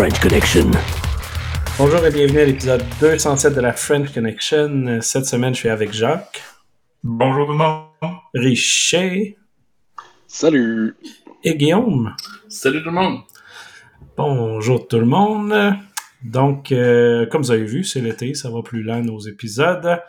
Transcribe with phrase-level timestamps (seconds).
[0.00, 0.70] The French Connection.
[1.76, 4.98] Bonjour et bienvenue à l'épisode 207 de la French Connection.
[5.02, 6.42] Cette semaine, je suis avec Jacques.
[7.04, 8.16] Bonjour tout le monde.
[8.32, 9.36] Richer.
[10.26, 10.96] Salut.
[11.44, 12.16] Et Guillaume.
[12.48, 13.18] Salut tout le monde.
[14.16, 15.74] Bonjour tout le monde.
[16.24, 20.00] Donc, euh, comme vous avez vu, c'est l'été, ça va plus lent nos épisodes.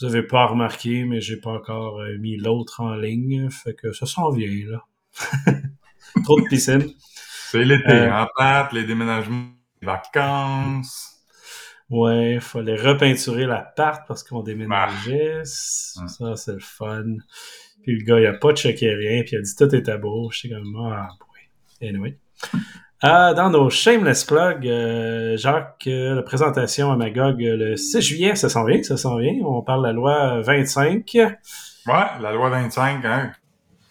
[0.00, 3.92] Vous avez pas remarqué, mais j'ai pas encore euh, mis l'autre en ligne, fait que
[3.92, 4.82] ça s'en vient là.
[6.24, 6.92] Trop de piscine.
[7.54, 9.46] C'est l'été, Euh, en tête, les déménagements,
[9.80, 11.20] les vacances.
[11.88, 15.42] Ouais, fallait repeinturer l'appart parce qu'on déménageait.
[15.44, 17.04] Ça, c'est le fun.
[17.84, 19.98] Puis le gars, il a pas checké rien, puis il a dit tout est à
[19.98, 20.32] beau.
[20.32, 21.88] J'étais comme, ah, boy.
[21.88, 22.18] Anyway.
[23.04, 28.34] Euh, dans nos shameless plugs, euh, Jacques, euh, la présentation à Magog le 6 juillet,
[28.34, 29.34] ça s'en vient, ça s'en vient.
[29.44, 31.08] On parle de la loi 25.
[31.14, 31.32] Ouais,
[32.20, 33.32] la loi 25, hein.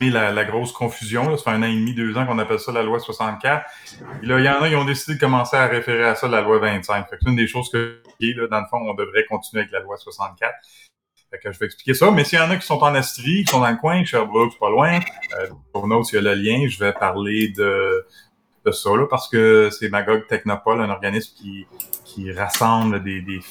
[0.10, 2.72] La, grosse confusion, là, ça fait un an et demi, deux ans qu'on appelle ça
[2.72, 3.66] la loi 64.
[4.22, 6.28] Et là, il y en a qui ont décidé de commencer à référer à ça
[6.28, 7.10] la loi 25.
[7.10, 9.72] Fait que c'est une des choses que, là, dans le fond, on devrait continuer avec
[9.72, 10.54] la loi 64.
[11.32, 12.12] Fait que je vais expliquer ça.
[12.12, 14.58] Mais s'il y en a qui sont en Estrie, qui sont dans le coin, Sherbrooke,
[14.60, 15.00] pas loin,
[15.40, 18.06] euh, pour nous, s'il y a le lien, je vais parler de,
[18.66, 21.66] de ça, là, parce que c'est Magog Technopole, un organisme qui,
[22.06, 23.42] qui rassemble des,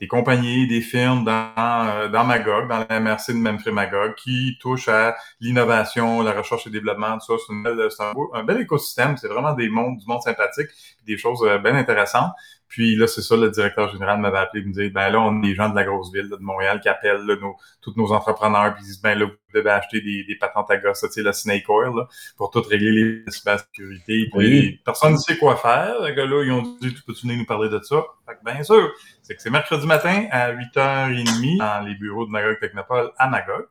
[0.00, 4.56] des compagnies, des firmes dans, euh, dans Magog, dans la MRC de Memphis Magog, qui
[4.58, 7.44] touchent à l'innovation, la recherche et le développement, tout ça.
[7.46, 9.16] C'est, un, bel écosystème.
[9.18, 10.68] C'est vraiment des mondes, du monde sympathique,
[11.06, 12.32] des choses euh, bien intéressantes.
[12.70, 15.42] Puis là, c'est ça, le directeur général m'avait appelé et me dit, ben là, on
[15.42, 17.92] est des gens de la grosse ville là, de Montréal qui appellent là, nos, tous
[17.96, 21.00] nos entrepreneurs, puis ils disent, ben là, vous devez acheter des, des patentes à gosse,
[21.00, 24.28] tu sais, la Snake Oil, là, pour tout régler les cybersécurité.
[24.30, 24.80] Puis Oui.
[24.84, 26.00] personne ne sait quoi faire.
[26.02, 28.04] Les gars-là, ils ont dit, tu peux-tu venir nous parler de ça?
[28.24, 28.88] Fait que bien sûr,
[29.22, 33.66] c'est que c'est mercredi matin à 8h30 dans les bureaux de Magog Technopole à Magog.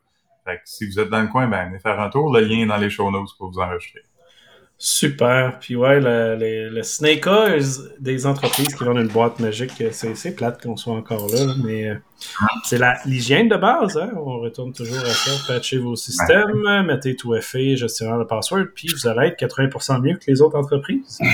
[0.46, 2.34] Fait que si vous êtes dans le coin, ben, venez faire un tour.
[2.34, 4.02] Le lien est dans les show notes pour vous enregistrer.
[4.82, 5.60] Super.
[5.60, 7.66] Puis ouais, le, le, le Snake Eyes
[8.00, 11.44] des entreprises qui vendent une boîte magique, euh, c'est, c'est plate qu'on soit encore là,
[11.44, 11.96] là, mais euh,
[12.64, 13.98] c'est la, l'hygiène de base.
[13.98, 14.10] Hein?
[14.16, 15.32] On retourne toujours à ça.
[15.54, 20.16] Patchez vos systèmes, mettez tout FA, gestionnaire de password, puis vous allez être 80% mieux
[20.16, 21.20] que les autres entreprises.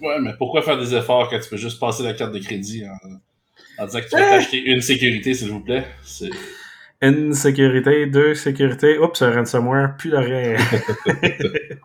[0.00, 2.84] Ouais, mais pourquoi faire des efforts quand tu peux juste passer la carte de crédit
[2.86, 5.84] en, en disant que tu vas t'acheter une sécurité, s'il vous plaît?
[6.04, 6.30] C'est...
[7.02, 10.56] Une sécurité, deux sécurités, oups, un ransomware, plus de rien.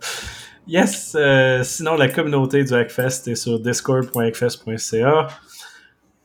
[0.66, 5.28] yes, euh, sinon la communauté du Hackfest est sur discord.hackfest.ca.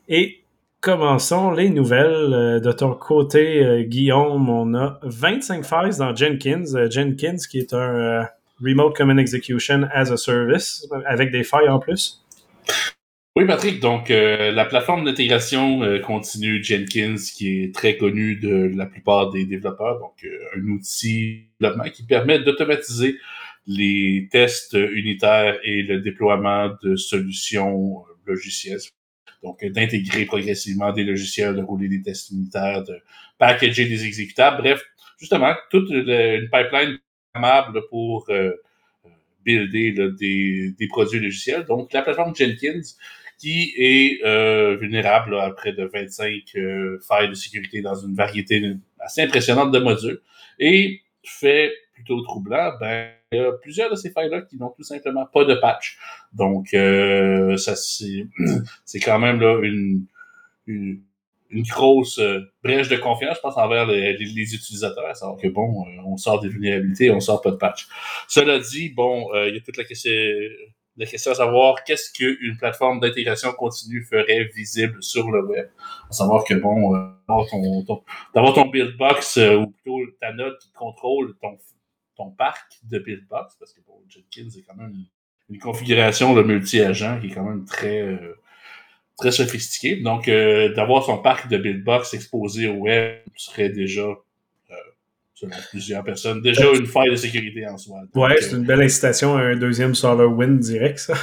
[0.07, 0.43] Et
[0.81, 2.33] commençons les nouvelles.
[2.33, 6.89] Euh, De ton côté, euh, Guillaume, on a 25 failles dans Jenkins.
[6.89, 8.27] Jenkins qui est un
[8.63, 12.21] Remote Common Execution as a Service, avec des failles en plus.
[13.37, 19.29] Oui, Patrick, donc la plateforme d'intégration continue Jenkins, qui est très connue de la plupart
[19.29, 20.25] des développeurs, donc
[20.55, 23.17] un outil développement qui permet d'automatiser
[23.67, 28.79] les tests unitaires et le déploiement de solutions euh, logicielles.
[29.43, 32.99] Donc, d'intégrer progressivement des logiciels, de rouler des tests unitaires, de
[33.37, 34.57] packager des exécutables.
[34.57, 34.83] Bref,
[35.19, 36.97] justement, toute une pipeline
[37.33, 38.51] programmable pour euh,
[39.05, 39.09] euh,
[39.43, 41.65] builder là, des, des produits logiciels.
[41.65, 42.81] Donc, la plateforme Jenkins,
[43.37, 48.15] qui est euh, vulnérable là, à près de 25 euh, failles de sécurité dans une
[48.15, 50.21] variété assez impressionnante de modules.
[50.59, 54.83] Et fait plutôt troublant, ben, il y a plusieurs de ces failles-là qui n'ont tout
[54.83, 55.97] simplement pas de patch.
[56.33, 60.05] Donc, euh, ça c'est quand même là une,
[60.67, 61.01] une,
[61.69, 66.01] grosse euh, brèche de confiance, je pense, envers les, les- les utilisateurs, que bon, euh,
[66.05, 67.87] on sort des vulnérabilités, on sort pas de patch.
[68.27, 70.11] Cela dit, bon, il y a toute la question,
[70.97, 75.67] la question à savoir qu'est-ce qu'une plateforme d'intégration continue ferait visible sur le web.
[76.09, 76.91] À savoir que bon,
[77.27, 78.03] d'avoir ton, ton,
[78.53, 81.57] ton build box ou plutôt ta note qui contrôle ton,
[82.15, 86.33] ton parc de build box, parce que bon, Jenkins c'est quand même une, une configuration
[86.33, 88.35] de multi-agent qui est quand même très euh,
[89.17, 89.97] très sophistiquée.
[90.01, 94.73] Donc, euh, d'avoir son parc de build box exposé au web serait déjà euh,
[95.33, 98.01] selon plusieurs personnes, déjà une faille de sécurité en soi.
[98.01, 101.13] Donc, Ouais, euh, c'est une belle incitation à un deuxième SolarWind direct, ça.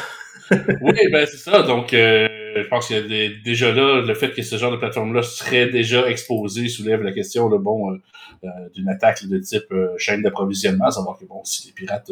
[0.51, 1.63] oui, ben c'est ça.
[1.63, 4.77] Donc, euh, je pense qu'il y a déjà là, le fait que ce genre de
[4.77, 7.97] plateforme-là serait déjà exposé soulève la question, là, bon, euh,
[8.45, 12.11] euh, d'une attaque de type euh, chaîne d'approvisionnement, savoir que bon, si les pirates,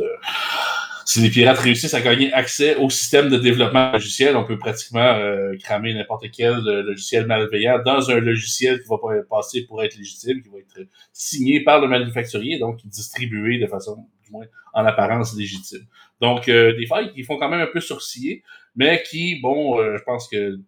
[1.05, 5.19] si les pirates réussissent à gagner accès au système de développement logiciel, on peut pratiquement
[5.63, 10.43] cramer n'importe quel logiciel malveillant dans un logiciel qui va pas passer pour être légitime,
[10.43, 15.37] qui va être signé par le manufacturier, donc distribué de façon, du moins, en apparence
[15.37, 15.85] légitime.
[16.21, 18.45] Donc, des failles qui font quand même un peu sourciller,
[18.77, 20.59] mais qui, bon, euh, je pense que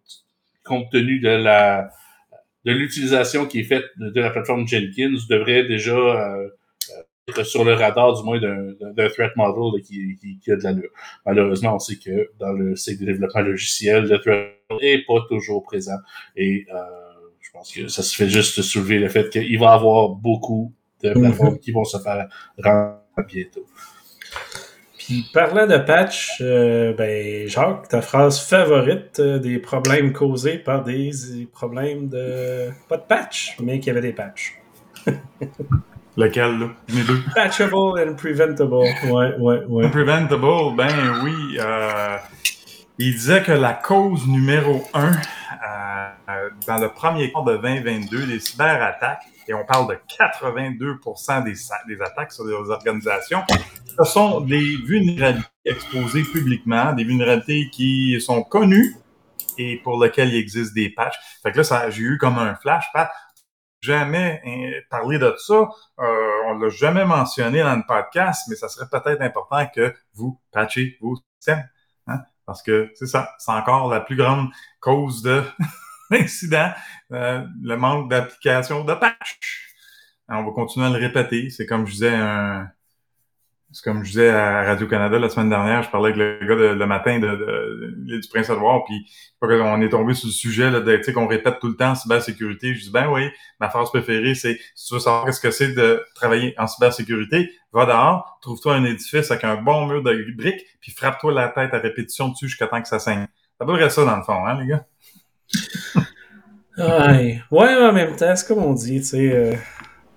[0.63, 1.89] compte tenu de la
[2.65, 6.47] de l'utilisation qui est faite de, de la plateforme Jenkins, devrait déjà euh,
[7.27, 10.89] être sur le radar, du moins, d'un threat model qui, qui, a de l'allure.
[11.25, 15.63] Malheureusement, on sait que dans le cycle de développement logiciel, le threat n'est pas toujours
[15.63, 15.97] présent.
[16.35, 16.79] Et euh,
[17.39, 20.73] je pense que ça se fait juste soulever le fait qu'il va y avoir beaucoup
[21.01, 21.19] de mm-hmm.
[21.19, 22.27] plateformes qui vont se faire
[22.61, 23.65] rendre bientôt.
[25.05, 30.81] Puis parlant de patch, euh, ben Jacques, ta phrase favorite euh, des problèmes causés par
[30.81, 31.11] des
[31.51, 34.57] problèmes de pas de patch, mais qu'il y avait des patchs.
[36.15, 36.67] Lequel, là?
[36.87, 37.19] Les deux?
[37.35, 38.75] Patchable and preventable.
[38.75, 39.89] Ouais, ouais, ouais.
[39.89, 41.57] Preventable, ben oui.
[41.59, 42.17] Euh,
[42.97, 48.39] il disait que la cause numéro un euh, dans le premier quart de 2022 des
[48.39, 51.53] cyberattaques, et on parle de 82% des,
[51.87, 53.43] des attaques sur des organisations,
[53.97, 58.95] ce sont des vulnérabilités exposées publiquement, des vulnérabilités qui sont connues
[59.57, 61.17] et pour lesquelles il existe des patchs.
[61.41, 63.09] Fait que là, j'ai eu comme un flash, Pat
[63.83, 65.69] jamais hein, parlé de ça.
[65.99, 70.39] Euh, on l'a jamais mentionné dans le podcast, mais ça serait peut-être important que vous
[70.51, 71.67] patchiez vos systèmes.
[72.07, 72.19] Hein?
[72.45, 74.49] Parce que c'est ça, c'est encore la plus grande
[74.79, 75.43] cause de
[76.11, 76.71] d'incident,
[77.11, 79.69] euh, le manque d'application de patch.
[80.29, 81.49] on va continuer à le répéter.
[81.49, 82.69] C'est comme je disais un,
[83.81, 87.19] comme je disais à Radio-Canada la semaine dernière, je parlais avec le gars le matin
[87.19, 89.05] de, de, du Prince-Édouard, puis
[89.41, 92.75] on est tombé sur le sujet là, de, qu'on répète tout le temps cybersécurité.
[92.75, 93.29] Je dis, ben oui,
[93.59, 97.51] ma phrase préférée, c'est si tu veux savoir ce que c'est de travailler en cybersécurité,
[97.71, 101.73] va dehors, trouve-toi un édifice avec un bon mur de briques, puis frappe-toi la tête
[101.73, 103.27] à répétition dessus jusqu'à temps que ça saigne.
[103.59, 104.85] Ça devrait ça dans le fond, hein, les gars?
[107.09, 107.41] ouais.
[107.51, 109.31] ouais, en même temps, c'est comme on dit, tu sais...
[109.33, 109.55] Euh,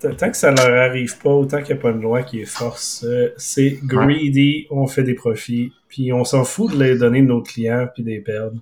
[0.00, 2.46] tant que ça leur arrive pas, autant qu'il n'y a pas une loi qui est
[2.46, 7.20] force, euh, c'est greedy, on fait des profits, puis on s'en fout de les donner
[7.20, 8.60] à nos clients puis des perdre.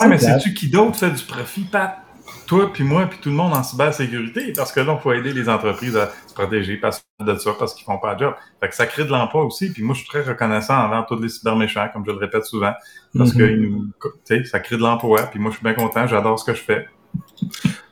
[0.00, 1.98] Ah, mais c'est-tu qui d'autre fait du profit, Pat?
[2.46, 5.32] Toi, puis moi, puis tout le monde en cybersécurité, parce que là, il faut aider
[5.32, 8.34] les entreprises à se protéger parce de ça, parce qu'ils font pas de job.
[8.60, 11.20] Fait que ça crée de l'emploi aussi, puis moi, je suis très reconnaissant envers tous
[11.20, 12.72] les cyberméchants, comme je le répète souvent,
[13.16, 13.90] parce mm-hmm.
[14.28, 16.62] que ça crée de l'emploi, puis moi, je suis bien content, j'adore ce que je
[16.62, 16.88] fais.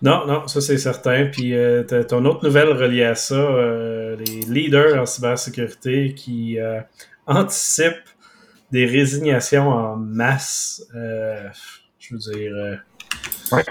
[0.02, 1.26] Non, non, ça c'est certain.
[1.26, 6.80] Puis euh, ton autre nouvelle reliée à ça, euh, les leaders en cybersécurité qui euh,
[7.26, 8.08] anticipent
[8.72, 10.82] des résignations en masse.
[10.92, 12.80] je veux dire.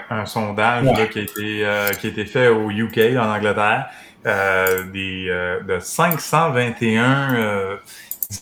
[0.08, 3.90] un sondage qui, a été, qui a été fait au UK, en Angleterre,
[4.24, 7.78] des, de 521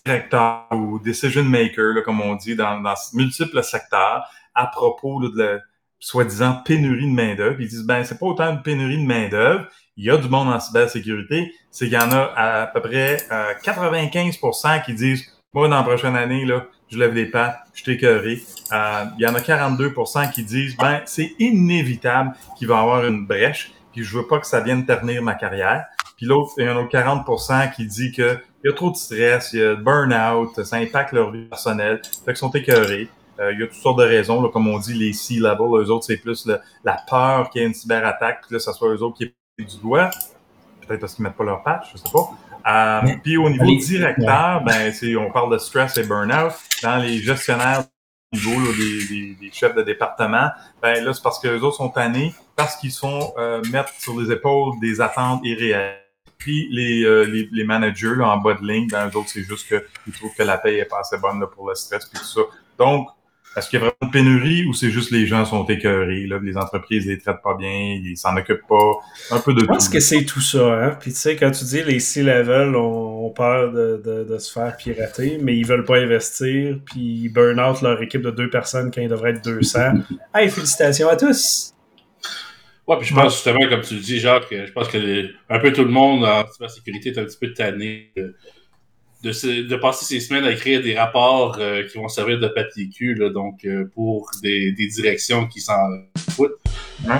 [0.04, 5.60] directeurs ou decision makers, comme on dit, dans, dans multiples secteurs, à propos de la
[6.00, 7.60] soi-disant pénurie de main-d'œuvre.
[7.60, 9.66] Ils disent ben c'est pas autant de pénurie de main-d'œuvre.
[9.96, 11.52] Il y a du monde en cybersécurité.
[11.70, 13.18] C'est qu'il y en a à, peu près
[13.62, 17.82] 95% euh, qui disent Moi, dans la prochaine année, là, je lève les pattes, je
[17.82, 18.42] suis écœuré.
[18.72, 23.04] Euh, il y en a 42% qui disent ben c'est inévitable qu'il va y avoir
[23.04, 25.84] une brèche, puis je veux pas que ça vienne ternir ma carrière.
[26.16, 28.96] Puis l'autre, il y en a 40% qui dit que il y a trop de
[28.96, 33.08] stress, il y a burn-out, ça impacte leur vie personnelle, fait qu'ils sont écœurés.
[33.40, 36.04] Euh, il y a toutes sortes de raisons, comme on dit, les C-level, eux autres,
[36.04, 36.48] c'est plus
[36.84, 39.64] la peur qu'il y ait une cyberattaque, puis là, ça soit eux autres qui aient
[39.64, 40.10] du doigt.
[40.86, 42.30] Peut-être parce qu'ils mettent pas leur patch, je sais pas.
[42.66, 46.52] Euh, puis au niveau directeur, ben, on parle de stress et burn-out.
[46.82, 47.84] Dans les gestionnaires
[48.32, 52.32] niveau des, des, chefs de département, ben là, c'est parce que les autres sont tannés,
[52.54, 55.96] parce qu'ils sont euh, mettre sur les épaules des attentes irréelles.
[56.38, 59.42] Puis les, euh, les, les, managers là, en bas de ligne, ben, eux autres, c'est
[59.42, 62.18] juste qu'ils trouvent que la paye est pas assez bonne là, pour le stress puis
[62.20, 62.40] tout ça.
[62.78, 63.08] Donc,
[63.56, 66.38] est-ce qu'il y a vraiment une pénurie ou c'est juste les gens sont écœurés, là,
[66.40, 68.92] les entreprises les traitent pas bien, ils s'en occupent pas,
[69.32, 69.66] un peu de tout.
[69.66, 70.96] Je pense que c'est tout ça, hein?
[71.00, 74.76] Puis tu sais, quand tu dis les C-level ont, peur de, de, de, se faire
[74.76, 78.90] pirater, mais ils veulent pas investir, puis ils burn out leur équipe de deux personnes
[78.92, 79.78] quand ils devraient être 200.
[80.34, 81.74] hey, félicitations à tous!
[82.88, 85.72] Ouais, puis je pense justement, comme tu le dis, Jacques, je pense que un peu
[85.72, 88.34] tout le monde en cybersécurité est un petit peu tanné de,
[89.22, 93.14] de, passer ces semaines à écrire des rapports euh, qui vont servir de papier cul,
[93.14, 95.78] là, donc euh, pour des, des, directions qui s'en
[96.30, 96.58] foutent.
[97.04, 97.16] Ouais.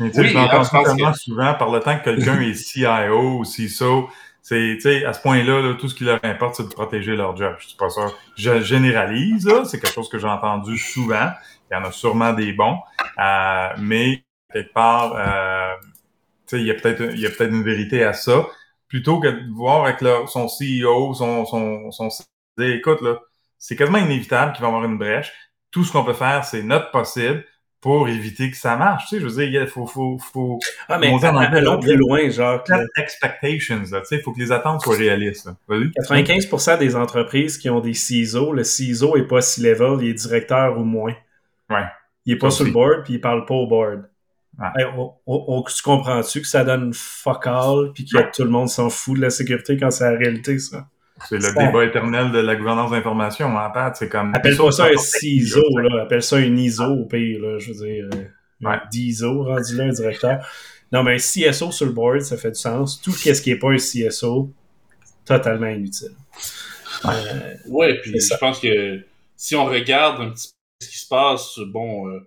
[0.00, 4.08] Mais tu tellement souvent par le temps que quelqu'un est CIO ou CISO,
[4.42, 7.54] c'est, à ce point-là, là, tout ce qui leur importe, c'est de protéger leur job.
[7.60, 8.14] Je suis pas sûr.
[8.36, 11.30] Je généralise, c'est quelque chose que j'ai entendu souvent.
[11.70, 12.76] Il y en a sûrement des bons,
[13.18, 15.72] euh, mais quelque part, euh,
[16.52, 18.46] il y a peut-être, il y a peut-être une vérité à ça
[18.94, 19.98] plutôt que de voir avec
[20.28, 22.08] son CEO, son, son, son
[22.60, 23.18] écoute, là,
[23.58, 25.32] c'est quasiment inévitable qu'il va y avoir une brèche.
[25.72, 27.44] Tout ce qu'on peut faire, c'est notre possible
[27.80, 29.08] pour éviter que ça marche.
[29.08, 30.60] Tu sais, je veux dire, il faut, faut, faut.
[30.88, 32.62] Ah, mais allons plus loin, genre.
[32.96, 34.02] expectations, là.
[34.02, 35.50] Tu sais, il faut que les attentes soient réalistes.
[35.68, 40.78] 95% des entreprises qui ont des CISO, le CISO est pas C-level, il est directeur
[40.78, 41.16] ou moins.
[41.68, 41.86] Ouais.
[42.26, 44.08] Il est pas sur le board, puis il parle pas au board.
[44.76, 48.50] Hey, on, on- on- tu comprends-tu que ça donne fuck all puis que tout le
[48.50, 50.86] monde s'en fout de la sécurité quand c'est la réalité, ça?
[51.28, 53.94] C'est le Ça- débat éternel de la gouvernance d'information, en Pat.
[53.96, 54.34] C'est comme.
[54.34, 56.02] Appelle pas ça un CISO, là.
[56.02, 57.58] Appelle ça un ISO au pire, là.
[57.58, 58.24] Je veux dire, euh,
[58.68, 58.76] Ouais.
[58.90, 60.46] DISO rendu là, un directeur.
[60.92, 63.00] Non, mais un CSO sur le board, ça fait du sens.
[63.00, 64.50] Tout ce qui est pas un CSO,
[65.24, 66.12] totalement inutile.
[67.04, 67.10] Euh,
[67.68, 68.38] Ouais, puis je ça.
[68.38, 69.00] pense que
[69.36, 72.20] si on regarde un petit peu ce qui se passe, bon, euh,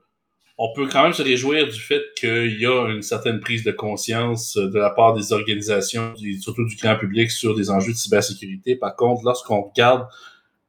[0.57, 3.71] on peut quand même se réjouir du fait qu'il y a une certaine prise de
[3.71, 7.97] conscience euh, de la part des organisations, surtout du grand public, sur des enjeux de
[7.97, 8.75] cybersécurité.
[8.75, 10.07] Par contre, lorsqu'on regarde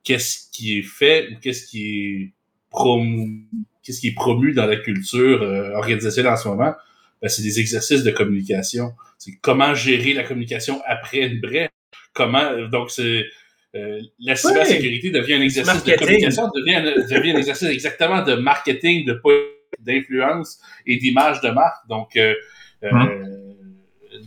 [0.04, 2.33] qu'est-ce qui est fait ou qu'est-ce qui est
[2.71, 3.47] promu,
[3.83, 6.75] qu'est-ce qui est promu dans la culture euh, organisationnelle en ce moment,
[7.23, 8.92] ben, c'est des exercices de communication.
[9.16, 11.71] C'est comment gérer la communication après une brèche.
[12.12, 13.25] Comment, donc c'est,
[13.75, 18.35] euh, la cybersécurité devient un exercice de communication, devient un, devient un exercice exactement de
[18.35, 19.14] marketing, de
[19.80, 21.87] d'influence et d'image de marque.
[21.88, 22.35] Donc, euh,
[22.82, 23.54] euh,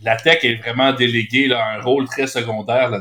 [0.02, 2.90] la tech est vraiment déléguée là, à un rôle très secondaire.
[2.90, 3.00] Là.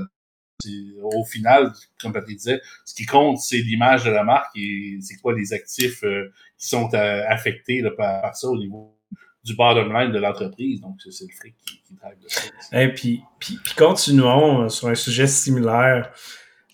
[1.01, 5.15] Au final, comme Patrick disait, ce qui compte, c'est l'image de la marque et c'est
[5.15, 8.95] quoi les actifs euh, qui sont affectés là, par, par ça au niveau
[9.43, 10.81] du bottom line de l'entreprise.
[10.81, 12.81] Donc, c'est le fric qui, qui drive de ça.
[12.81, 16.11] Et puis, puis, puis continuons sur un sujet similaire.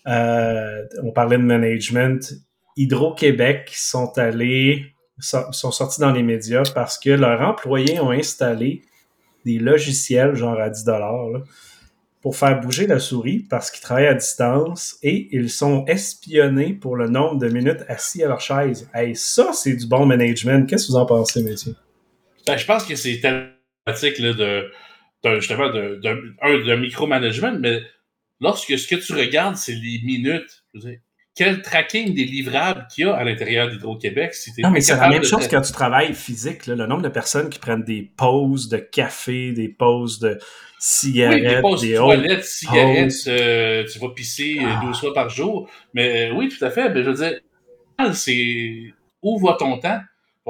[0.08, 2.32] Euh, on parlait de management.
[2.76, 8.82] Hydro-Québec sont allés, sont sortis dans les médias parce que leurs employés ont installé
[9.44, 11.40] des logiciels genre à 10 là,
[12.20, 16.96] pour faire bouger la souris parce qu'ils travaillent à distance et ils sont espionnés pour
[16.96, 18.88] le nombre de minutes assis à leur chaise.
[18.92, 20.68] Hey, ça, c'est du bon management.
[20.68, 21.76] Qu'est-ce que vous en pensez, messieurs?
[22.46, 24.70] Ben, je pense que c'est thématique là, de,
[25.24, 25.70] de- justement
[26.76, 27.82] micromanagement, mais
[28.40, 30.64] lorsque ce que tu regardes, c'est les minutes,
[31.38, 35.08] quel tracking des livrables qu'il y a à l'intérieur d'Hydro-Québec, si Non, mais c'est la
[35.08, 36.66] même de- chose quand tu travailles physique.
[36.66, 36.74] là.
[36.74, 40.38] le nombre de personnes qui prennent des pauses de café, des pauses de Oui,
[40.80, 42.14] cigarettes, des pauses des autres.
[42.16, 44.80] toilettes, cigarettes, euh, tu vas pisser euh, Ah.
[44.84, 45.70] 12 fois par jour.
[45.94, 46.90] Mais euh, oui, tout à fait.
[46.90, 47.38] Mais je veux dire,
[48.14, 48.92] c'est
[49.22, 50.00] où va ton temps?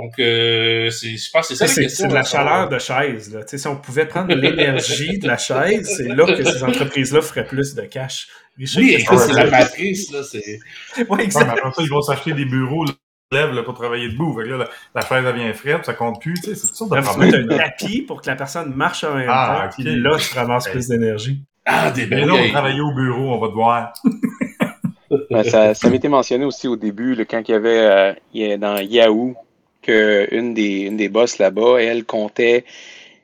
[0.01, 2.05] Donc, euh, c'est, je pense que c'est ça la C'est question.
[2.05, 2.69] c'est de la savoir.
[2.69, 3.35] chaleur de chaise.
[3.35, 3.41] Là.
[3.43, 7.21] Tu sais, Si on pouvait prendre l'énergie de la chaise, c'est là que ces entreprises-là
[7.21, 8.29] feraient plus de cash.
[8.57, 10.59] Richard, Oui, c'est la matrice, là, c'est...
[10.99, 11.47] Ouais, Ouais, exact.
[11.47, 12.93] mais après ça, ils vont s'acheter des bureaux là,
[13.33, 14.39] lève là, pour travailler debout.
[14.41, 16.35] Là, la, la chaise devient frette, ça compte plus.
[16.35, 17.19] Tu sais, c'est toutes sortes de mettre
[17.55, 19.97] un tapis pour que la personne marche en même Ah, temps, puis ok.
[20.03, 21.43] là, tu ramasses plus d'énergie.
[21.67, 23.93] Ah, des Mais là, on travailler au bureau, on va te voir.
[25.51, 29.35] Ça ça m'était mentionné aussi au début, là, quand il y avait euh, dans Yahoo,
[29.83, 32.65] qu'une des, une des boss là-bas, elle comptait,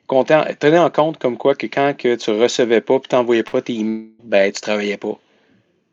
[0.07, 3.61] comptait, tenait en compte comme quoi que quand que tu recevais pas et t'envoyais pas
[3.61, 5.17] tes emails, ben tu travaillais pas.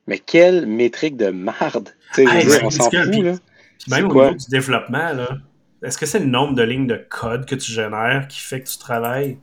[0.06, 1.90] Mais quelle métrique de marde!
[2.18, 3.32] Hey, on s'en fout, puis- là.
[3.80, 4.26] Puis même au quoi?
[4.26, 5.38] niveau du développement, là,
[5.82, 8.68] est-ce que c'est le nombre de lignes de code que tu génères qui fait que
[8.68, 9.38] tu travailles?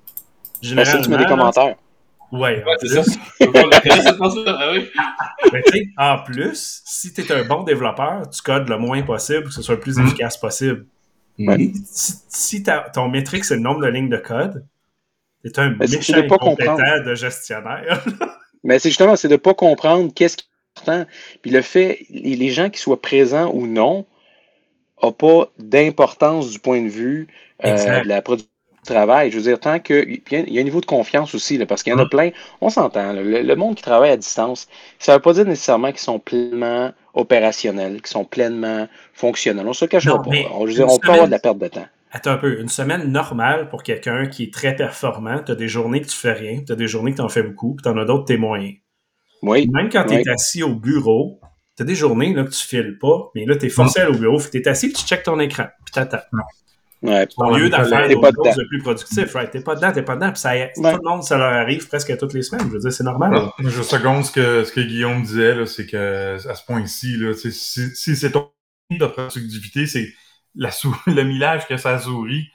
[0.76, 1.76] Ben, si tu mets des commentaires.
[2.32, 3.12] Ouais, c'est ça.
[5.52, 5.64] Mais
[5.98, 9.56] en plus, si tu es un bon développeur, tu codes le moins possible pour que
[9.56, 10.06] ce soit le plus Mm.
[10.08, 10.86] efficace possible.
[11.40, 11.72] Ouais.
[11.86, 14.66] Si, ton métrique, c'est le nombre de lignes de code,
[15.44, 17.06] t'es un Ben, c'est méchant de pas incompétent comprendre.
[17.06, 18.06] de gestionnaire.
[18.64, 21.10] Mais c'est justement, c'est de pas comprendre qu'est-ce qui est important.
[21.42, 24.06] Puis le fait, les, gens qui soient présents ou non,
[25.02, 27.28] n'a pas d'importance du point de vue
[27.64, 28.59] euh, de la production du
[28.90, 29.32] travail.
[29.32, 30.04] Je veux dire, tant que.
[30.04, 32.06] puis Il y a- un niveau de confiance aussi, là, parce qu'il y en a
[32.06, 32.10] Mm.
[32.10, 32.30] plein.
[32.62, 34.68] On s'entend, le, le monde qui travaille à distance,
[35.00, 39.68] ça ne veut pas dire nécessairement qu'ils sont pleinement opérationnels, qu'ils sont pleinement fonctionnels.
[39.68, 40.32] On se le cachera Non, pas.
[40.54, 41.88] On, je veux dire, on peut avoir semaine- de la perte de temps.
[42.12, 45.68] Attends un peu, une semaine normale pour quelqu'un qui est très performant, tu as des
[45.68, 47.84] journées que tu fais rien, tu as des journées que tu en fais beaucoup, puis
[47.84, 48.72] tu en as d'autres, tu es moyen.
[49.44, 49.70] Oui.
[49.72, 50.30] Même quand tu es Oui.
[50.34, 51.40] assis au bureau,
[51.78, 54.04] tu as des journées là, que tu files pas, mais là, tu es forcé à
[54.06, 56.18] aller au bureau, tu es assis, puis tu checkes ton écran, puis t'attends.
[57.02, 57.28] Ouais.
[57.38, 58.56] Au lieu d'en faire pas choses dedans.
[58.58, 59.50] de plus productif, right?
[59.52, 60.72] T'es pas dedans, t'es pas dedans, puis ça, Ouais.
[60.76, 62.68] tout le monde, ça leur arrive presque toutes les semaines.
[62.68, 63.50] Je veux dire, c'est normal.
[63.60, 67.34] Je seconde ce que, ce que Guillaume disait, là, c'est que à ce point-ci, là,
[67.34, 68.50] si, si c'est ton
[68.92, 70.10] de productivité, c'est
[70.56, 72.48] la sou- le millage que ça sourit,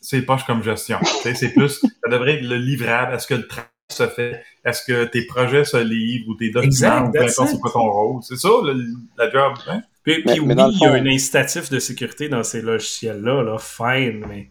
[0.00, 0.98] c'est poche comme gestion.
[1.34, 3.14] C'est plus, ça devrait être le livrable.
[3.14, 4.42] Est-ce que le travail se fait?
[4.64, 7.54] Est-ce que tes projets se livrent ou tes documents, Exact, ou peu that's importe it.
[7.56, 8.22] c'est quoi ton rôle?
[8.22, 8.86] C'est ça, le-
[9.18, 9.52] la job.
[9.68, 9.82] Hein?
[10.04, 12.60] Puis, Mais- puis mais oui, il y a fond- un incitatif de sécurité dans ces
[12.62, 14.48] logiciels-là, là, fine, mais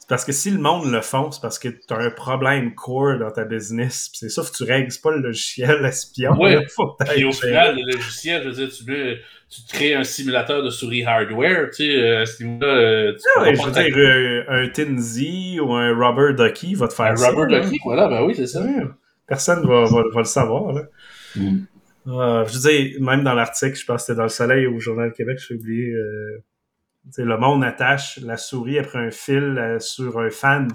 [0.00, 2.74] c'est parce que si le monde le font, c'est parce que tu as un problème
[2.74, 4.08] core dans ta business.
[4.10, 6.34] Puis c'est ça que tu règles, c'est pas le logiciel espion.
[6.36, 9.16] Que Puis au final, le logiciel, je veux dire, tu, veux,
[9.48, 13.40] tu crées un simulateur de souris hardware, tu sais, euh, à ce niveau-là, euh, tu
[13.40, 17.16] ouais, je veux dire, euh, un Tinzy ou un Rubber Ducky va te faire un
[17.16, 17.30] ça.
[17.30, 17.60] rubber là.
[17.60, 18.60] ducky, voilà, ben oui, c'est ça.
[18.60, 18.82] Ouais.
[19.26, 20.72] Personne va, va, va le savoir.
[20.72, 20.82] Là.
[21.36, 21.60] Mm.
[22.06, 24.76] Ah, je veux dire, même dans l'article, je pense que c'était dans le Soleil ou
[24.76, 25.90] au Journal du Québec, j'ai oublié.
[25.90, 26.42] euh,
[27.18, 30.70] le monde attache la souris après un fil euh, sur un fan.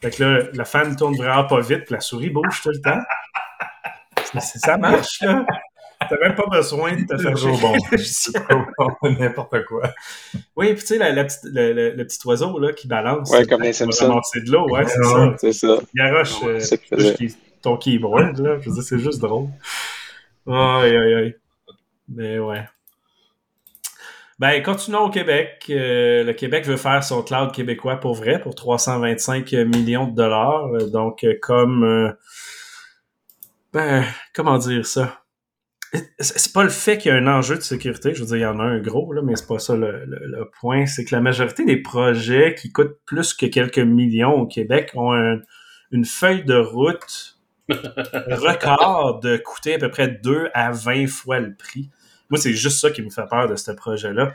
[0.00, 2.80] Fait que là, le fan tourne vraiment pas vite, puis la souris bouge tout le
[2.80, 3.00] temps.
[4.38, 5.44] ça marche, là.
[6.08, 7.74] T'as même pas besoin de te faire jouer bon.
[9.18, 9.92] N'importe quoi.
[10.54, 13.30] Oui, puis tu sais, la, petite, le, le, petit oiseau là, qui balance.
[13.32, 14.20] Ouais, comme les Simpsons.
[14.32, 15.34] C'est de l'eau, ouais, c'est ça.
[15.38, 15.78] C'est ça.
[15.94, 16.60] Garoche euh,
[17.60, 18.58] ton keyboard, là.
[18.60, 19.48] Je veux dire, c'est juste drôle.
[20.48, 21.36] Aïe, aïe, aïe.
[22.08, 22.64] Mais ouais.
[24.38, 25.66] Ben, continuons au Québec.
[25.68, 30.68] Euh, le Québec veut faire son cloud québécois pour vrai, pour 325 millions de dollars.
[30.90, 32.14] Donc, euh, comme...
[33.72, 35.22] ben, comment dire ça?
[36.20, 38.42] c'est pas le fait qu'il y a un enjeu de sécurité, je veux dire, il
[38.42, 40.86] y en a un gros, là, mais c'est pas ça le, point.
[40.86, 45.40] C'est que la majorité des projets qui coûtent plus que quelques millions au Québec ont
[45.90, 47.37] une feuille de route
[47.70, 51.90] record de coûter à peu près 2 à 20 fois le prix.
[52.30, 54.34] Moi, c'est juste ça qui me fait peur de ce projet-là.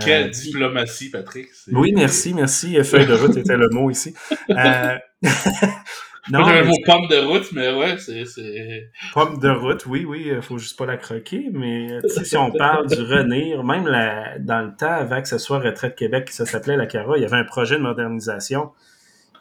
[0.00, 1.48] Quelle euh, diplomatie, Patrick.
[1.70, 2.82] Oui, merci, merci.
[2.82, 4.14] Feuille de route était le mot ici.
[4.50, 4.98] Euh...
[6.30, 8.90] Non, le mot pomme de route, mais ouais, c'est.
[9.12, 12.86] Pomme de route, oui, oui, il faut juste pas la croquer, mais si on parle
[12.86, 16.78] du Renir, même la, dans le temps, avant que ce soit Retraite Québec, ça s'appelait
[16.78, 18.70] la CARA, il y avait un projet de modernisation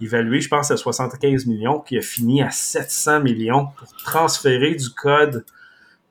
[0.02, 4.90] évalué, je pense, à 75 millions, qui a fini à 700 millions pour transférer du
[4.90, 5.46] code.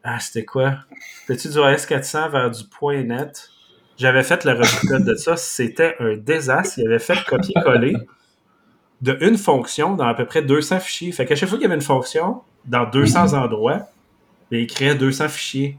[0.04, 0.78] Ah, c'était quoi?
[1.26, 3.48] Petit du AS400 vers du point net?
[3.98, 5.36] J'avais fait le code de ça.
[5.36, 6.78] C'était un désastre.
[6.78, 7.96] Il avait fait copier-coller
[9.02, 11.12] de une fonction dans à peu près 200 fichiers.
[11.12, 13.34] Fait qu'à chaque fois qu'il y avait une fonction, dans 200 mhm.
[13.34, 13.80] endroits,
[14.50, 15.78] il créait 200 fichiers.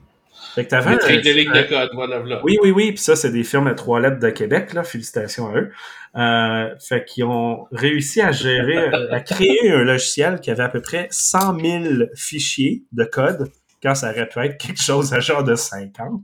[0.55, 2.41] Fait que t'avais un, de lignes de code, voilà, voilà.
[2.43, 2.91] Oui, oui, oui.
[2.91, 4.83] Puis ça, c'est des firmes à trois lettres de Québec, là.
[4.83, 5.71] Félicitations à eux.
[6.15, 10.81] Euh, fait qu'ils ont réussi à gérer, à créer un logiciel qui avait à peu
[10.81, 11.85] près 100 000
[12.15, 16.21] fichiers de code, quand ça aurait pu être quelque chose à genre de 50.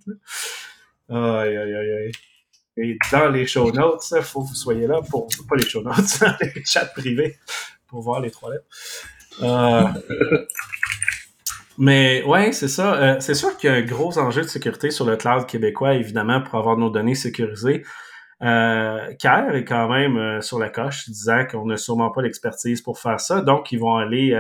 [1.09, 2.11] Aïe, aïe, aïe, aïe.
[2.77, 5.81] Et dans les show notes, il faut que vous soyez là pour, pas les show
[5.81, 6.19] notes,
[6.55, 7.37] les chats privés,
[7.87, 8.65] pour voir les trois lettres.
[9.41, 9.83] Euh,
[11.81, 12.95] mais ouais, c'est ça.
[12.95, 15.93] Euh, c'est sûr qu'il y a un gros enjeu de sécurité sur le cloud québécois,
[15.93, 17.85] évidemment, pour avoir nos données sécurisées.
[18.43, 22.81] Euh, CARE est quand même euh, sur la coche, disant qu'on n'a sûrement pas l'expertise
[22.81, 24.35] pour faire ça, donc ils vont aller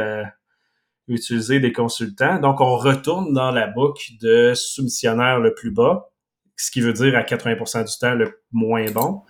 [1.07, 2.39] utiliser des consultants.
[2.39, 6.09] Donc on retourne dans la boucle de soumissionnaire le plus bas,
[6.57, 9.21] ce qui veut dire à 80% du temps le moins bon.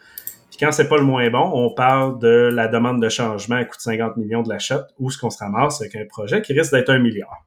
[0.50, 3.66] Puis quand c'est pas le moins bon, on parle de la demande de changement à
[3.66, 6.54] coût de 50 millions de l'achat, ou ce qu'on se ramasse avec un projet qui
[6.54, 7.46] risque d'être un milliard.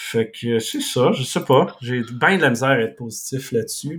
[0.00, 1.76] Fait que c'est ça, je sais pas.
[1.82, 3.98] J'ai bien de la misère à être positif là-dessus.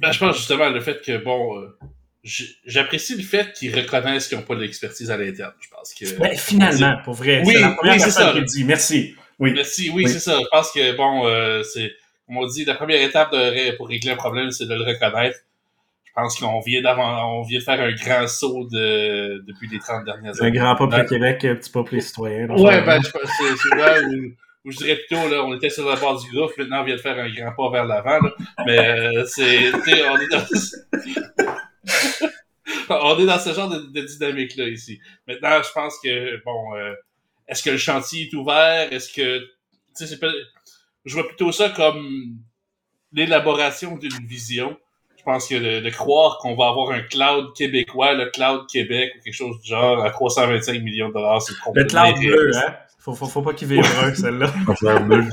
[0.00, 1.78] Ben, je pense justement le fait que, bon, euh,
[2.66, 5.52] j'apprécie le fait qu'ils reconnaissent qu'ils n'ont pas de l'expertise à l'interne.
[5.60, 6.18] Je pense que.
[6.18, 7.44] Ben, finalement, pour vrai.
[7.46, 8.32] Oui, c'est la première oui, ça.
[8.32, 9.14] qui dit merci.
[9.38, 9.52] Oui.
[9.54, 10.40] Merci, oui, c'est ça.
[10.40, 11.92] Je pense que, bon, euh, c'est
[12.26, 15.38] comme on dit, la première étape de, pour régler un problème, c'est de le reconnaître.
[16.04, 19.78] Je pense qu'on vient d'avant, on vient de faire un grand saut de, depuis les
[19.78, 20.58] 30 dernières années.
[20.58, 22.48] Un grand pas pour le Québec, un petit pas pour les citoyens.
[22.48, 24.32] Ouais, ben, je pense c'est, c'est là où,
[24.64, 27.00] je dirais plutôt, là, on était sur la base du groupe, maintenant on vient de
[27.00, 28.30] faire un grand pas vers l'avant, là.
[28.66, 30.46] Mais, euh, c'est, on est dans,
[32.90, 35.00] on est dans ce genre de, dynamique-là ici.
[35.26, 36.94] Maintenant, je pense que, bon, euh,
[37.48, 38.92] est-ce que le chantier est ouvert?
[38.92, 39.46] Est-ce que, tu
[39.94, 40.30] sais, c'est pas,
[41.04, 42.38] je vois plutôt ça comme
[43.12, 44.76] l'élaboration d'une vision.
[45.18, 49.22] Je pense que de, croire qu'on va avoir un cloud québécois, le cloud Québec ou
[49.22, 52.76] quelque chose du genre à 325 millions de dollars, c'est complètement Le cloud bleu, hein?
[53.02, 54.54] Faut, faut, faut pas qu'il vienne brun, celle-là.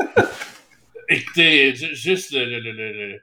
[1.10, 3.22] Écoutez, juste le, le, le,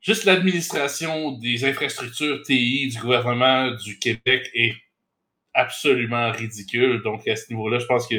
[0.00, 4.74] juste l'administration des infrastructures TI du gouvernement du Québec est
[5.52, 7.02] absolument ridicule.
[7.02, 8.16] Donc, à ce niveau-là, je pense que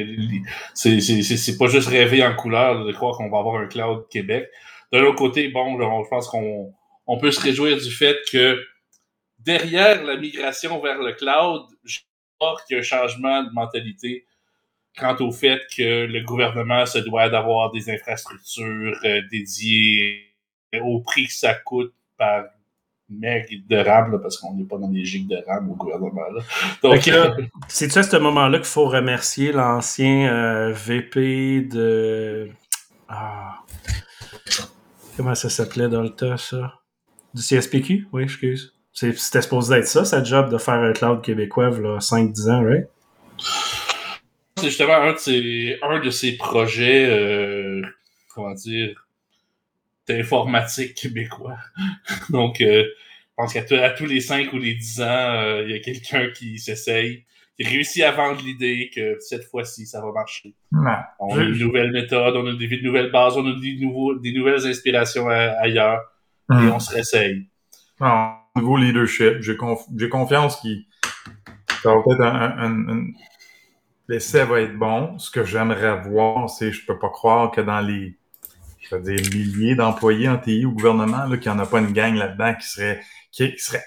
[0.74, 4.48] c'est pas juste rêver en couleur de croire qu'on va avoir un cloud Québec.
[4.92, 6.72] De l'autre côté, bon, je pense qu'on
[7.08, 8.62] on peut se réjouir du fait que
[9.40, 11.98] derrière la migration vers le cloud, je
[12.38, 14.24] pense qu'il y a un changement de mentalité
[14.98, 20.34] quant au fait que le gouvernement se doit d'avoir des infrastructures euh, dédiées
[20.82, 22.44] au prix que ça coûte par
[23.10, 26.30] meg de RAM, parce qu'on n'est pas dans des gigs de RAM au gouvernement.
[26.32, 26.42] Là.
[26.82, 27.10] Donc,
[27.68, 32.48] c'est-tu à ce moment-là qu'il faut remercier l'ancien euh, VP de.
[33.08, 33.58] Ah.
[35.16, 36.74] Comment ça s'appelait dans le tas, ça?
[37.34, 38.08] Du CSPQ?
[38.12, 38.74] Oui, excuse.
[38.92, 42.88] C'était supposé être ça, sa job de faire un cloud québécois, là, 5-10 ans, right?
[44.60, 47.82] C'est justement un de ces, un de ces projets, euh,
[48.28, 49.06] comment dire,
[50.08, 51.58] informatique québécois.
[52.30, 55.74] Donc, euh, je pense qu'à tous les 5 ou les 10 ans, euh, il y
[55.74, 57.24] a quelqu'un qui s'essaye,
[57.56, 60.54] qui réussit à vendre l'idée que cette fois-ci, ça va marcher.
[61.20, 64.32] On a une nouvelle méthode, on a des nouvelles bases, on a des, nouveaux, des
[64.32, 66.00] nouvelles inspirations ailleurs,
[66.50, 66.72] et mm.
[66.72, 67.46] on se réessaye.
[68.00, 70.84] Non, au niveau leadership, j'ai confiance qu'il
[71.82, 73.06] ça va être un,
[74.10, 75.16] L'essai va être bon.
[75.20, 78.18] Ce que j'aimerais voir, c'est je peux pas croire que dans les
[78.80, 81.78] je veux dire, milliers d'employés en TI au gouvernement, là, qu'il n'y en a pas
[81.78, 83.84] une gang là-dedans qui serait qui, serait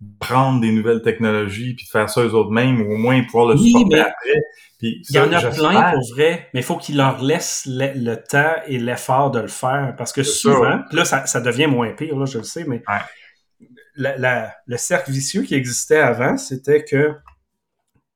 [0.00, 3.22] de prendre des nouvelles technologies puis de faire ça eux autres mêmes ou au moins
[3.24, 4.32] pouvoir le supporter après.
[4.80, 8.54] il y en a plein pour vrai, mais il faut qu'ils leur laissent le, temps
[8.66, 12.24] et l'effort de le faire parce que souvent, là ça, ça, devient moins pire, là,
[12.24, 12.82] je le sais, mais
[13.94, 17.14] le cercle vicieux qui existait avant, c'était que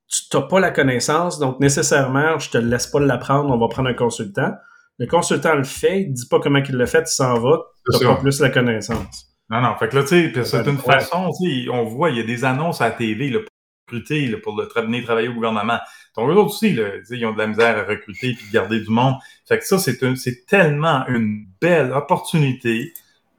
[0.08, 3.88] tu n'as pas la connaissance, donc nécessairement, je te laisse pas l'apprendre, on va prendre
[3.88, 4.52] un consultant.
[4.98, 7.58] Le consultant le fait, il dit pas comment il le fait, il s'en va,
[7.92, 9.26] tu n'as pas plus la connaissance.
[9.50, 12.20] Non, non, fait que là, tu sais, c'est une façon, tu on voit, il y
[12.20, 13.48] a des annonces à la TV là, pour
[13.86, 15.78] recruter, pour le venir travailler au gouvernement.
[16.16, 18.90] Donc, eux autres aussi, là, ils ont de la misère à recruter et garder du
[18.90, 19.14] monde.
[19.46, 22.92] Fait que ça, c'est tellement une belle opportunité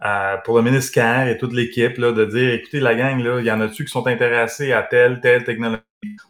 [0.05, 3.45] euh, pour le ministre Kerr et toute l'équipe de dire écoutez, la gang, là, il
[3.45, 5.81] y en a-tu qui sont intéressés à telle, telle technologie?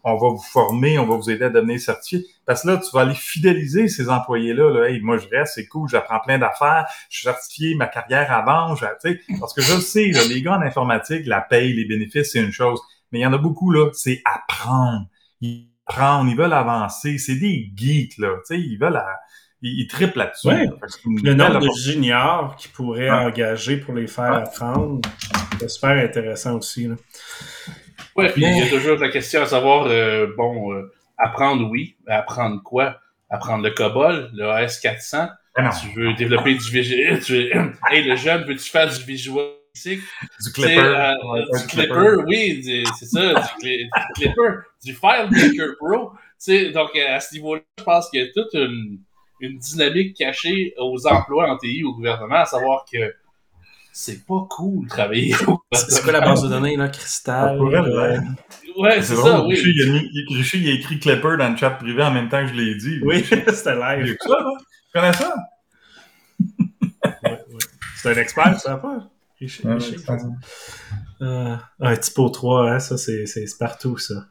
[0.03, 2.25] On va vous former, on va vous aider à devenir certifié.
[2.45, 4.71] Parce que là, tu vas aller fidéliser ces employés-là.
[4.71, 4.89] Là.
[4.89, 8.79] Hey, moi, je reste, c'est cool, j'apprends plein d'affaires, je suis certifié, ma carrière avance.
[8.99, 12.31] sais parce que je le sais, là, les gars en informatique, la paye, les bénéfices,
[12.31, 12.79] c'est une chose.
[13.11, 15.07] Mais il y en a beaucoup, là, c'est apprendre.
[15.41, 17.17] Ils apprennent, ils veulent avancer.
[17.17, 18.35] C'est des geeks, là.
[18.45, 19.01] sais ils veulent
[19.61, 20.49] il, triple là-dessus.
[21.23, 25.01] Le nombre de juniors qui pourraient engager pour les faire apprendre,
[25.59, 26.87] c'est super intéressant aussi.
[28.17, 31.95] Oui, puis il y a toujours la question à savoir, euh, bon, euh, apprendre oui,
[32.07, 32.99] mais apprendre quoi?
[33.29, 37.51] Apprendre le COBOL, le AS400, ah tu veux développer du visuel, tu
[37.91, 39.45] hey, le jeune, veux-tu faire du visuel
[39.85, 40.79] du clipper.
[40.79, 41.13] Euh,
[41.59, 42.63] du clipper, oui,
[42.97, 44.51] c'est ça, du, clipper,
[44.83, 46.13] du FileMaker Pro.
[46.73, 48.99] donc, à ce niveau-là, je pense qu'il y a toute une,
[49.39, 53.13] une dynamique cachée aux emplois en TI au gouvernement, à savoir que
[53.97, 55.33] c'est pas cool de travailler
[55.73, 57.59] C'est quoi la base de données, là, Cristal?
[57.59, 58.19] Euh,
[58.77, 59.55] ouais, c'est ça, oui.
[59.55, 62.75] Richer, il a écrit Clipper dans le chat privé en même temps que je l'ai
[62.75, 62.99] dit.
[63.03, 64.15] Oui, c'était live.
[64.21, 64.29] Tu
[64.93, 65.33] connais ça?
[66.39, 67.39] ouais, ouais.
[67.95, 69.09] C'est un expert, ça, pas?
[69.39, 69.63] Richer,
[71.21, 73.25] euh, un typo 3, hein, ça, c'est
[73.57, 74.27] partout, ça.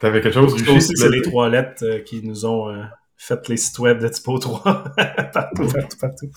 [0.00, 0.80] T'avais quelque chose, Richer?
[0.80, 2.70] c'est les trois lettres euh, qui nous ont
[3.16, 4.62] faites les sites web de Typo 3
[5.32, 6.30] partout, partout, partout.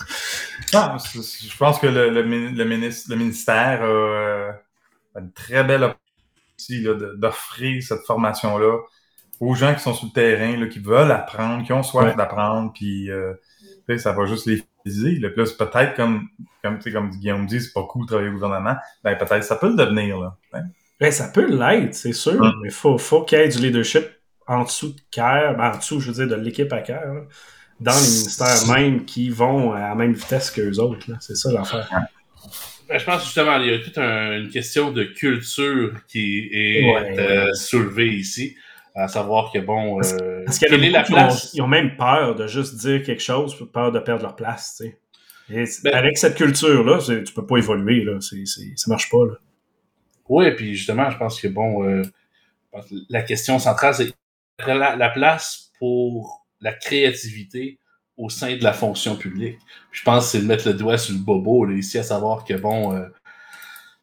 [0.73, 2.23] Non, je pense que le, le,
[2.65, 4.51] ministre, le ministère a euh,
[5.15, 8.79] une très belle opportunité d'offrir cette formation-là
[9.39, 12.73] aux gens qui sont sur le terrain, là, qui veulent apprendre, qui ont soif d'apprendre,
[12.73, 13.33] puis euh,
[13.97, 14.63] ça va juste les.
[14.85, 15.29] Là.
[15.29, 16.27] Puis peut-être, comme,
[16.63, 19.69] comme, comme Guillaume dit, c'est pas cool de travailler au gouvernement, ben peut-être ça peut
[19.69, 20.19] le devenir.
[20.19, 20.37] Là.
[20.53, 20.63] Hein.
[20.99, 22.53] Ben, ça peut l'être, c'est sûr, hum.
[22.61, 24.05] mais il faut, faut qu'il y ait du leadership
[24.49, 27.27] en dessous de CARE, ben, en dessous, je veux dire, de l'équipe à CARE,
[27.79, 31.05] dans les ministères même qui vont à la même vitesse qu'eux autres.
[31.21, 31.87] C'est ça l'affaire.
[32.89, 36.83] Ben, je pense justement il y a toute une question de culture qui est
[37.19, 38.55] euh, soulevée ici,
[38.95, 41.53] à savoir que bon, parce, euh, a la place?
[41.53, 44.81] Ils ont, même peur de juste dire quelque chose, peur de perdre leur place.
[45.47, 48.19] Ben avec cette culture-là, tu peux pas évoluer, là.
[48.19, 49.25] C'est, ça marche pas.
[49.25, 49.33] Là.
[50.27, 52.01] Oui, puis justement, je pense que bon, euh,
[53.09, 54.13] la question centrale, c'est
[54.67, 57.79] la, place pour la créativité
[58.17, 59.57] au sein de la fonction publique.
[59.91, 62.43] Je pense que c'est de mettre le doigt sur le bobo là, ici, à savoir
[62.43, 63.07] que bon, euh,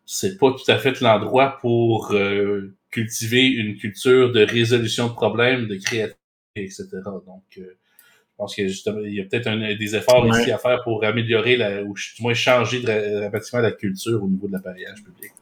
[0.07, 5.67] c'est pas tout à fait l'endroit pour euh, cultiver une culture de résolution de problèmes,
[5.67, 6.17] de créativité,
[6.57, 6.87] etc.
[7.05, 7.77] Donc, euh,
[8.39, 11.95] je pense qu'il y a peut-être des efforts ici à faire pour améliorer la, ou
[11.95, 15.33] du moins changer dramatiquement la culture au niveau de l'appareillage public.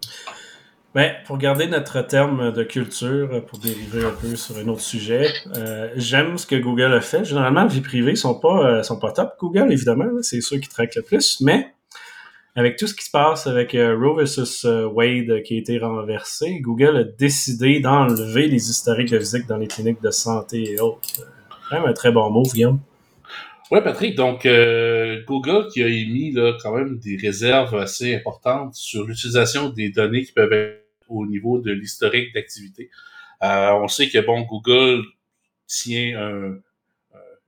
[0.94, 5.26] Ben, pour garder notre terme de culture, pour dériver un peu sur un autre sujet,
[5.56, 7.24] euh, j'aime ce que Google a fait.
[7.24, 9.32] Généralement, vie privée sont pas euh, sont pas top.
[9.40, 11.66] Google, évidemment, c'est ceux qui traquent le plus, mais
[12.54, 16.60] avec tout ce qui se passe avec euh, Roe versus Wade qui a été renversé,
[16.60, 21.08] Google a décidé d'enlever les historiques de visite dans les cliniques de santé et autres.
[21.70, 22.78] Quand même un très bon move, Guillaume.
[23.72, 24.46] Oui, Patrick, donc
[25.26, 30.22] Google qui a émis là, quand même des réserves assez importantes sur l'utilisation des données
[30.22, 32.90] qui peuvent être au niveau de l'historique d'activité.
[33.42, 35.02] Euh, on sait que bon, Google
[35.66, 36.58] tient un,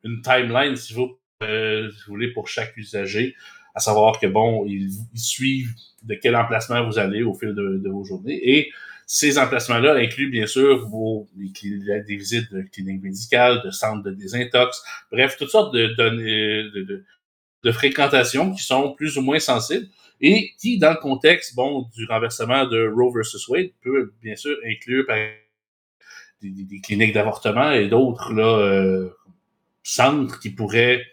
[0.07, 3.35] une timeline, si vous, euh, voulez, pour chaque usager,
[3.75, 8.05] à savoir que bon, ils, suivent de quel emplacement vous allez au fil de, vos
[8.05, 8.41] journées.
[8.43, 8.73] Et
[9.07, 14.83] ces emplacements-là incluent bien sûr vos des visites de cliniques médicales, de centres de désintox,
[15.13, 17.05] bref, toutes sortes de données de,
[17.63, 19.89] de fréquentation qui sont plus ou moins sensibles
[20.21, 24.57] et qui, dans le contexte bon, du renversement de Roe versus Wade, peut bien sûr
[24.65, 25.05] inclure
[26.41, 29.11] des, cliniques d'avortement et d'autres euh,
[29.83, 31.05] centres qui pourraient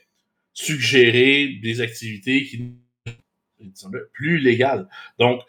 [0.53, 2.73] suggérer des activités qui
[4.13, 4.87] plus légales.
[5.19, 5.41] Donc,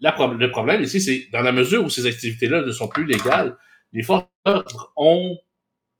[0.00, 3.56] le problème ici, c'est dans la mesure où ces activités-là ne sont plus légales,
[3.92, 4.26] les forces
[4.96, 5.38] ont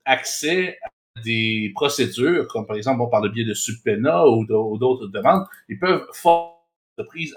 [0.05, 5.45] accès à des procédures, comme par exemple, par le biais de subpena ou d'autres demandes,
[5.69, 6.54] ils peuvent forcer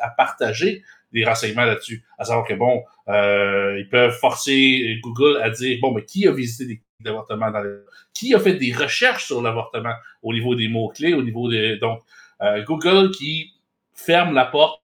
[0.00, 2.04] à partager des renseignements là-dessus.
[2.18, 6.32] À savoir que, bon, euh, ils peuvent forcer Google à dire, bon, mais qui a
[6.32, 7.76] visité des avortements dans les...
[8.14, 11.78] Qui a fait des recherches sur l'avortement au niveau des mots-clés, au niveau des...
[11.78, 12.02] Donc,
[12.42, 13.52] euh, Google qui
[13.94, 14.82] ferme la porte,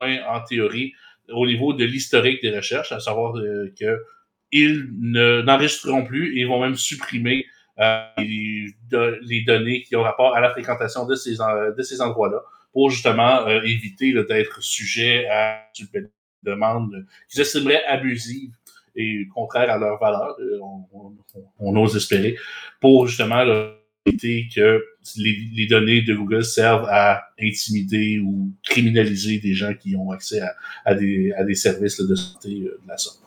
[0.00, 0.94] en théorie,
[1.28, 4.02] au niveau de l'historique des recherches, à savoir euh, que
[4.52, 7.46] ils n'enregistreront plus et vont même supprimer
[7.78, 13.62] euh, les, données qui ont rapport à la fréquentation de ces endroits-là pour justement euh,
[13.62, 16.08] éviter d'être sujet à une
[16.42, 18.52] demande qu'ils estimeraient abusive
[18.96, 20.58] et contraire à leurs valeurs, euh,
[20.92, 21.14] on,
[21.58, 22.36] on, ose espérer,
[22.80, 23.44] pour justement
[24.06, 24.84] éviter que
[25.16, 30.40] les, les, données de Google servent à intimider ou criminaliser des gens qui ont accès
[30.40, 30.54] à,
[30.84, 33.22] à, des, à des, services de santé de la sorte.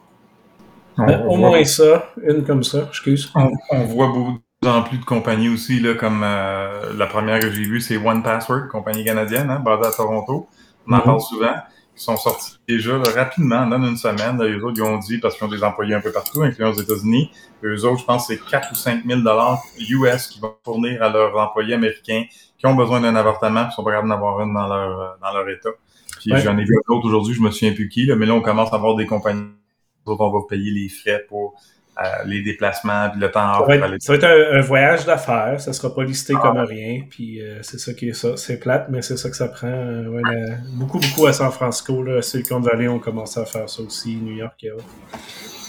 [0.98, 3.32] au moins ça, une comme ça, excuse.
[3.36, 7.52] On, on voit beaucoup en plus de compagnies aussi, là, comme euh, la première que
[7.52, 10.48] j'ai vue, c'est One Password, compagnie canadienne, hein, basée à Toronto.
[10.88, 11.04] On en mm-hmm.
[11.04, 11.54] parle souvent.
[11.96, 14.38] Ils sont sortis déjà rapidement, dans une semaine.
[14.38, 16.72] Là, eux autres, ils ont dit, parce qu'ils ont des employés un peu partout, incluant
[16.72, 17.30] aux États-Unis,
[17.64, 21.38] eux autres, je pense c'est 4 ou 5 000 US qu'ils vont fournir à leurs
[21.38, 22.24] employés américains
[22.58, 25.34] qui ont besoin d'un avortement et sont pas capables d'en avoir une dans leur, dans
[25.34, 25.70] leur État.
[26.20, 28.42] Puis j'en ai vu d'autres aujourd'hui, je me souviens plus qui, là, mais là, on
[28.42, 29.52] commence à avoir des compagnies
[30.06, 31.73] on va payer les frais pour euh,
[32.26, 35.74] les déplacements, puis le temps ça va être, ça va être un, voyage d'affaires, ça
[35.74, 36.66] sera pas listé comme ah.
[36.66, 38.36] rien, puis euh, c'est ça qui est ça.
[38.36, 39.68] C'est plate, mais c'est ça que ça prend.
[39.68, 40.12] Euh,
[40.74, 44.36] beaucoup, beaucoup à San Francisco, là, Silicon Valley ont commencé à faire ça aussi, New
[44.36, 44.86] York et autres.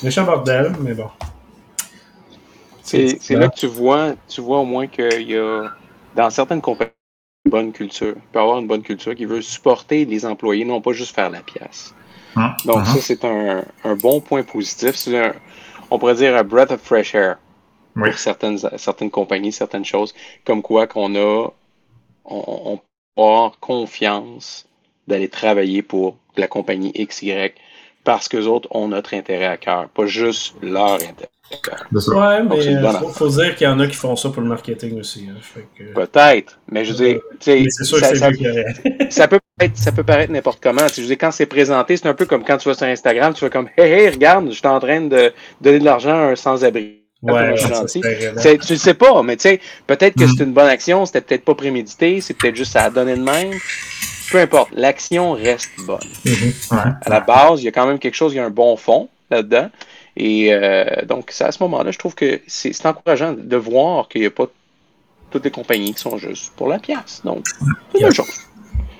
[0.02, 1.10] Méchant bordel, mais bon.
[2.82, 5.70] C'est là que tu vois, tu vois au moins qu'il y a,
[6.14, 6.90] dans certaines compagnies,
[7.44, 8.14] une bonne culture.
[8.16, 11.30] Il peut avoir une bonne culture qui veut supporter les employés, non pas juste faire
[11.30, 11.94] la pièce.
[12.36, 14.96] Hum, Donc, ça, c'est un, un, bon point positif.
[14.96, 15.32] C'est un,
[15.94, 17.38] on pourrait dire un breath of fresh air
[17.94, 20.12] pour certaines, certaines compagnies, certaines choses,
[20.44, 21.52] comme quoi qu'on a,
[22.24, 22.82] on, peut
[23.22, 24.66] avoir confiance
[25.06, 27.52] d'aller travailler pour la compagnie XY
[28.04, 31.30] parce que autres ont notre intérêt à cœur, pas juste leur intérêt.
[31.92, 32.80] Ouais, mais il
[33.14, 35.28] faut, dire qu'il y en a qui font ça pour le marketing aussi.
[35.30, 35.62] Hein,
[35.94, 37.20] Peut-être, mais je veux dire,
[37.70, 38.14] ça, ça,
[39.10, 40.88] ça, peut paraître, ça peut paraître n'importe comment.
[40.88, 43.34] Je veux dire, quand c'est présenté, c'est un peu comme quand tu vas sur Instagram,
[43.34, 46.30] tu vas comme Hey, hey, regarde, je suis en train de donner de l'argent à
[46.30, 47.02] un sans-abri.
[47.22, 47.54] Ouais.
[47.54, 50.28] Tu le sais pas, mais tu sais, peut-être que mm.
[50.36, 53.52] c'est une bonne action, c'était peut-être pas prémédité, c'est peut-être juste à donner de même.
[54.34, 56.00] Peu importe, l'action reste bonne.
[56.26, 56.96] Mm-hmm.
[57.02, 58.76] À la base, il y a quand même quelque chose, il y a un bon
[58.76, 59.70] fond là-dedans.
[60.16, 64.26] Et euh, donc, à ce moment-là, je trouve que c'est encourageant de voir qu'il n'y
[64.26, 64.46] a pas
[65.30, 67.20] toutes les compagnies qui sont juste pour la pièce.
[67.24, 67.46] Donc,
[67.92, 68.40] c'est une chose.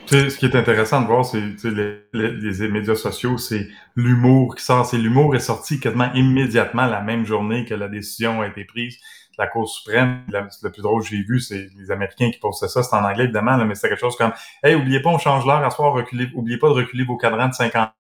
[0.07, 4.87] Ce qui est intéressant de voir, c'est les, médias sociaux, c'est l'humour qui sort.
[4.87, 8.99] C'est l'humour est sorti quasiment immédiatement la même journée que la décision a été prise.
[9.37, 12.83] La Cour suprême, le plus drôle que j'ai vu, c'est les Américains qui postaient ça.
[12.83, 15.65] C'est en anglais, évidemment, mais c'est quelque chose comme Hey, oubliez pas, on change l'heure
[15.65, 15.97] à soir,
[16.35, 17.91] oubliez pas de reculer vos cadrans de 50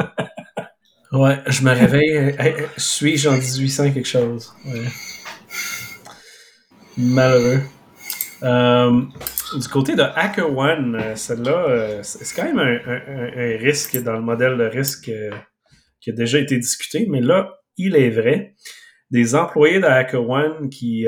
[1.12, 2.36] Ouais, je me réveille.
[2.76, 4.52] Suis-je en 1800 quelque chose?
[4.66, 4.84] Ouais.
[6.98, 7.62] Malheureux.
[8.42, 9.02] Euh,
[9.56, 14.56] du côté de HackerOne, euh, celle-là, euh, c'est quand même un, risque dans le modèle
[14.56, 15.10] de risque
[16.00, 18.54] qui a déjà été discuté, mais là, il est vrai.
[19.10, 21.06] Des employés de HackerOne qui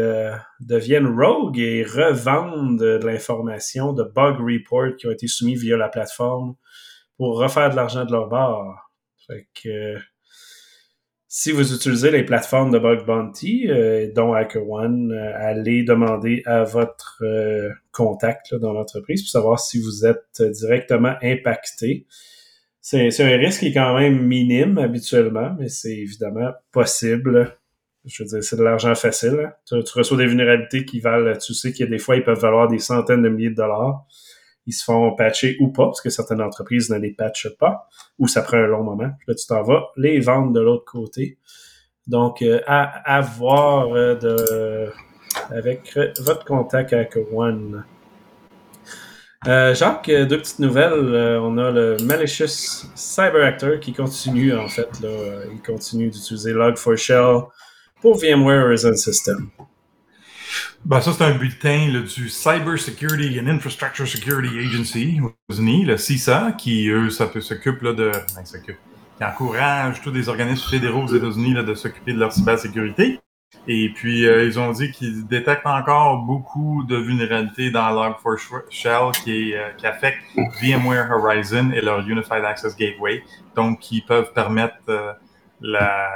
[0.60, 5.88] deviennent rogue et revendent de l'information de bug reports qui ont été soumis via la
[5.88, 6.54] plateforme
[7.18, 8.90] pour refaire de l'argent de leur bar.
[9.26, 9.96] Fait que
[11.32, 16.64] si vous utilisez les plateformes de bug bounty, euh, dont HackerOne, euh, allez demander à
[16.64, 22.04] votre euh, contact dans l'entreprise pour savoir si vous êtes directement impacté.
[22.80, 27.56] C'est un risque qui est quand même minime habituellement, mais c'est évidemment possible.
[28.06, 29.38] Je veux dire, c'est de l'argent facile.
[29.40, 29.52] Hein.
[29.68, 32.24] Tu, tu, reçois des vulnérabilités qui valent, tu sais qu'il y a des fois, ils
[32.24, 34.04] peuvent valoir des centaines de milliers de dollars
[34.66, 38.28] ils se font patcher ou pas, parce que certaines entreprises ne les patchent pas, ou
[38.28, 39.10] ça prend un long moment.
[39.26, 41.38] Là, tu t'en vas les vendre de l'autre côté.
[42.06, 44.90] Donc, euh, à, voir euh, de,
[45.50, 47.84] avec votre contact avec One.
[49.46, 51.38] Euh, Jacques, deux petites nouvelles.
[51.40, 54.88] on a le Malicious Cyber Actor qui continue, en fait.
[55.00, 55.08] Là,
[55.52, 57.44] il continue d'utiliser Log4Shell
[58.02, 59.50] pour VMware Horizon System.
[60.84, 65.84] Ben, ça, c'est un bulletin là, du Cyber Security and Infrastructure Security Agency aux États-Unis,
[65.84, 68.10] le CISA, qui, eux, s'occupe de.
[68.34, 68.42] Ben,
[69.20, 73.20] qui encourage tous les organismes fédéraux aux États-Unis de s'occuper de leur cybersécurité.
[73.66, 79.54] Et puis, euh, ils ont dit qu'ils détectent encore beaucoup de vulnérabilités dans Log4Shell qui,
[79.54, 80.22] euh, qui affectent
[80.62, 83.22] VMware Horizon et leur Unified Access Gateway,
[83.54, 85.12] donc qui peuvent permettre euh,
[85.60, 86.08] la,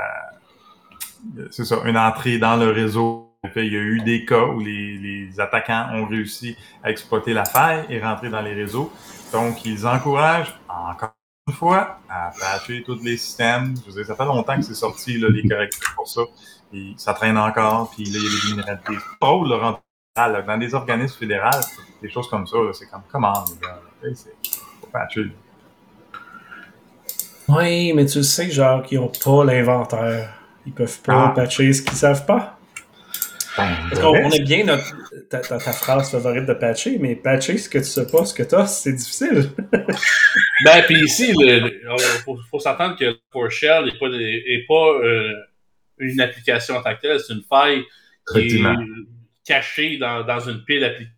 [1.51, 3.34] c'est ça, une entrée dans le réseau.
[3.57, 7.45] Il y a eu des cas où les, les attaquants ont réussi à exploiter la
[7.45, 8.91] faille et rentrer dans les réseaux.
[9.33, 11.15] Donc, ils encouragent encore
[11.47, 13.75] une fois à patcher tous les systèmes.
[13.85, 16.23] Je veux dire, ça fait longtemps que c'est sorti, là, les correctifs pour ça.
[16.73, 19.05] Et ça traîne encore, puis là, il y a des vulnérabilités.
[19.05, 19.81] C'est drôle, là,
[20.47, 21.51] dans des organismes fédéraux,
[22.01, 23.45] des choses comme ça, c'est comme, comment,
[24.03, 24.35] les c'est
[24.93, 25.33] patcher.
[27.49, 30.33] Oui, mais tu sais, genre, qu'ils n'ont pas l'inventaire.
[30.67, 31.33] Ils peuvent pas ah.
[31.35, 32.54] patcher ce qu'ils savent pas.
[33.59, 34.95] On, est bien notre,
[35.29, 38.43] ta, ta, phrase favorite de patcher, mais patcher ce que tu sais pas, ce que
[38.43, 39.51] tu as, c'est difficile.
[40.65, 41.81] ben, puis ici, il
[42.51, 45.33] faut, s'entendre que PowerShell n'est pas, est pas euh,
[45.99, 47.85] une application en tant que telle, c'est une faille
[48.33, 48.63] qui est
[49.47, 51.09] cachée dans, dans une pile.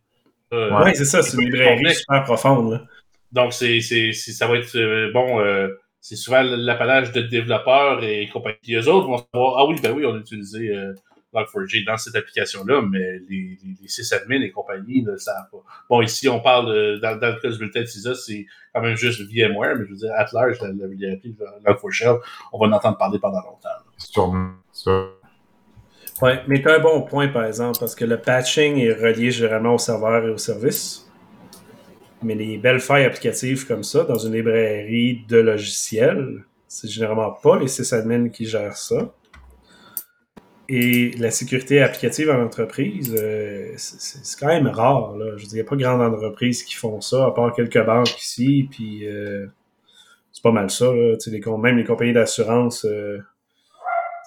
[0.53, 2.87] Euh, oui, c'est ça, c'est une librairie super profonde.
[3.33, 5.41] Donc, c'est, ça va être euh, bon.
[5.41, 5.69] Euh,
[6.01, 8.57] c'est souvent l'appellage de développeurs et compagnie.
[8.69, 10.73] Les autres vont savoir, ah oui, ben oui, on a utilisé
[11.43, 15.63] Log4j dans cette application-là, mais les, les, les sysadmins et compagnie ne le savent pas.
[15.89, 18.97] Bon, ici, on parle, dans, dans, le cas du bulletin de CISA, c'est quand même
[18.97, 20.87] juste VMware, mais je veux dire, at large, la, la,
[21.65, 22.19] la Log4Shell,
[22.53, 23.69] on va en entendre parler pendant longtemps.
[23.99, 25.09] Sûrement ça.
[26.23, 29.31] Oui, mais tu as un bon point, par exemple, parce que le patching est relié
[29.31, 31.11] généralement au serveur et au service.
[32.23, 37.59] Mais les belles failles applicatives comme ça, dans une librairie de logiciels, c'est généralement pas
[37.59, 39.13] les sysadmins qui gèrent ça.
[40.69, 45.17] Et la sécurité applicative en entreprise, euh, c'est quand même rare.
[45.17, 45.37] Là.
[45.37, 47.85] Je veux dire, il n'y a pas grande entreprise qui font ça, à part quelques
[47.85, 49.47] banques ici, puis euh,
[50.33, 50.87] c'est pas mal ça.
[50.87, 51.17] Là.
[51.27, 53.19] Les, même les compagnies d'assurance, euh,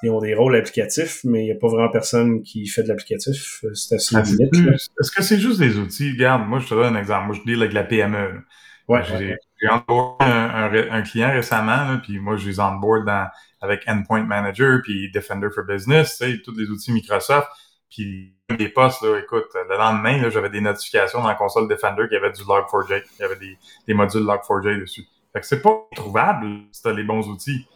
[0.01, 2.87] ils ont des rôles applicatifs, mais il n'y a pas vraiment personne qui fait de
[2.87, 3.63] l'applicatif.
[3.63, 4.55] Euh, c'est assez ah, limite.
[4.99, 6.11] Est-ce que c'est juste des outils?
[6.11, 7.27] Regarde, moi, je te donne un exemple.
[7.27, 8.41] Moi, je deal avec la PME.
[8.89, 13.27] Ouais, j'ai onboard un, un, client récemment, puis moi, je les onboard dans,
[13.61, 17.47] avec Endpoint Manager, puis Defender for Business, tu sais, tous les outils Microsoft.
[17.89, 22.15] Puis les postes, là, écoute, le lendemain, j'avais des notifications dans la console Defender qui
[22.15, 23.03] avait du Log4j.
[23.19, 25.05] Il y avait des, des modules Log4j dessus.
[25.33, 27.67] Fait que c'est pas trouvable si tu as les bons outils.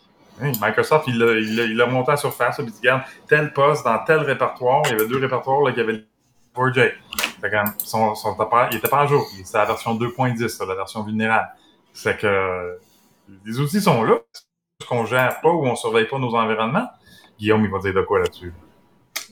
[0.41, 4.19] Microsoft, il l'a il a, monté à surface, il dit, regarde, tel poste dans tel
[4.19, 6.05] répertoire, il y avait deux répertoires là, qui avaient
[6.55, 7.73] le 4J.
[7.83, 8.37] son, son,
[8.71, 9.27] il était pas à jour.
[9.43, 11.49] C'était la version 2.10, la version vulnérable.
[11.93, 12.77] C'est que
[13.45, 14.19] les outils sont là.
[14.81, 16.89] Ce qu'on gère pas ou on surveille pas nos environnements.
[17.39, 18.53] Guillaume, il va dire de quoi là-dessus?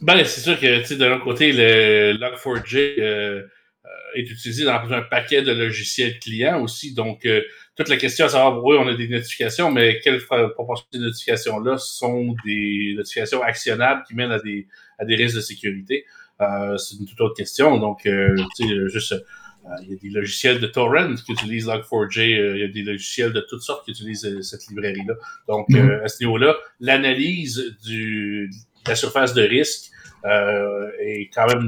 [0.02, 5.02] Ben, c'est sûr que, de l'autre côté, le Log4j euh, euh, est utilisé dans un
[5.02, 6.94] paquet de logiciels clients aussi.
[6.96, 7.42] Donc, euh,
[7.76, 11.04] toute la question à savoir, oui, on a des notifications, mais quelle proportion de ces
[11.04, 16.06] notifications-là sont des notifications actionnables qui mènent à des, à des risques de sécurité?
[16.42, 17.78] Euh, c'est une toute autre question.
[17.78, 21.68] Donc, euh, tu sais, juste, euh, il y a des logiciels de torrent qui utilisent
[21.68, 25.16] Log4j, euh, il y a des logiciels de toutes sortes qui utilisent cette librairie-là.
[25.48, 26.04] Donc, mm-hmm.
[26.04, 28.48] à ce niveau-là, l'analyse de
[28.88, 29.92] la surface de risque
[30.24, 31.68] est quand même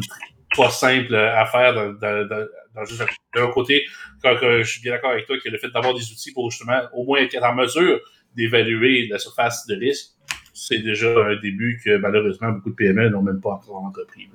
[0.56, 2.46] pas simple à faire dans, dans, dans,
[3.36, 3.86] d'un côté,
[4.22, 6.82] quand, je suis bien d'accord avec toi que le fait d'avoir des outils pour justement
[6.94, 8.00] au moins être en mesure
[8.36, 10.12] d'évaluer la surface de risque,
[10.54, 14.30] c'est déjà un début que malheureusement beaucoup de PME n'ont même pas encore entrepris.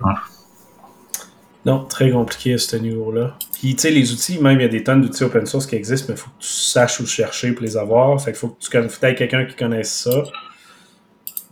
[1.64, 3.36] Non, très compliqué à ce niveau-là.
[3.54, 5.74] Puis, tu sais, les outils, même, il y a des tonnes d'outils open source qui
[5.74, 8.20] existent, mais il faut que tu saches où chercher pour les avoir.
[8.22, 10.22] Fait qu'il faut que tu aies quelqu'un qui connaisse ça.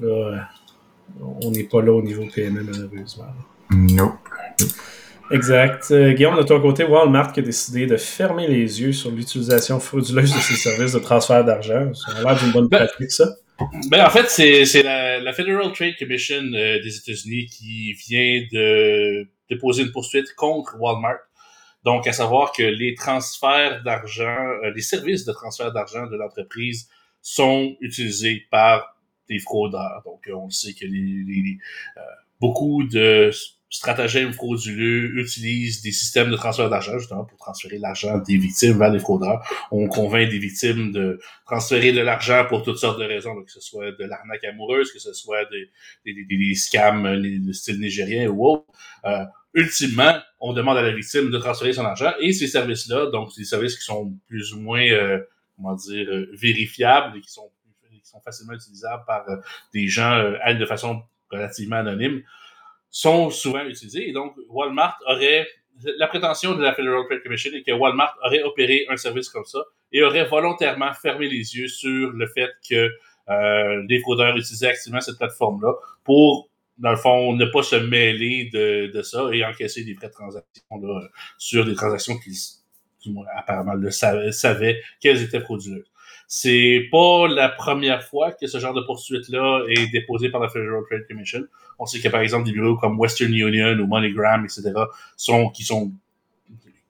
[0.00, 0.48] Là,
[1.20, 3.24] on n'est pas là au niveau PME, malheureusement.
[3.70, 4.12] Non.
[5.30, 5.88] Exact.
[5.90, 9.80] Euh, Guillaume, de ton côté, Walmart qui a décidé de fermer les yeux sur l'utilisation
[9.80, 11.92] frauduleuse de ses services de transfert d'argent.
[11.94, 13.34] Ça a l'air d'une bonne ben, pratique, ça.
[13.88, 19.28] Ben, en fait, c'est la, la, Federal Trade Commission euh, des États-Unis qui vient de
[19.48, 21.20] déposer une poursuite contre Walmart.
[21.84, 26.88] Donc, à savoir que les transferts d'argent, euh, les services de transfert d'argent de l'entreprise
[27.22, 30.02] sont utilisés par des fraudeurs.
[30.04, 30.84] Donc, on sait que
[32.40, 33.30] beaucoup de
[33.68, 38.90] stratagèmes frauduleux utilisent des systèmes de transfert d'argent justement pour transférer l'argent des victimes vers
[38.90, 39.44] les fraudeurs.
[39.70, 43.60] On convainc des victimes de transférer de l'argent pour toutes sortes de raisons, que ce
[43.60, 45.44] soit de l'arnaque amoureuse, que ce soit
[46.04, 48.64] des, scams de style nigérien ou autre.
[49.04, 53.34] Euh, ultimement, on demande à la victime de transférer son argent et ces services-là, donc
[53.36, 55.18] des services qui sont plus ou moins, euh,
[55.56, 57.50] comment dire, euh, vérifiables et qui sont,
[57.90, 59.36] qui sont facilement utilisables par euh,
[59.72, 62.22] des gens euh, de façon relativement anonyme,
[62.96, 64.08] sont souvent utilisés.
[64.08, 65.46] Et donc, Walmart aurait,
[65.98, 69.44] la prétention de la Federal Trade Commission est que Walmart aurait opéré un service comme
[69.44, 69.58] ça
[69.92, 72.90] et aurait volontairement fermé les yeux sur le fait que
[73.28, 75.74] euh, les fraudeurs utilisaient activement cette plateforme-là
[76.04, 80.08] pour dans le fond, ne pas se mêler de, de ça et encaisser des frais
[80.08, 81.00] de transaction là,
[81.38, 82.38] sur des transactions qui,
[83.34, 85.90] apparemment, le savaient, qu'elles étaient frauduleuses.
[86.28, 90.82] C'est pas la première fois que ce genre de poursuite-là est déposé par la Federal
[90.88, 91.40] Trade Commission.
[91.78, 94.72] On sait a par exemple des bureaux comme Western Union ou MoneyGram, etc.,
[95.16, 95.92] sont, qui sont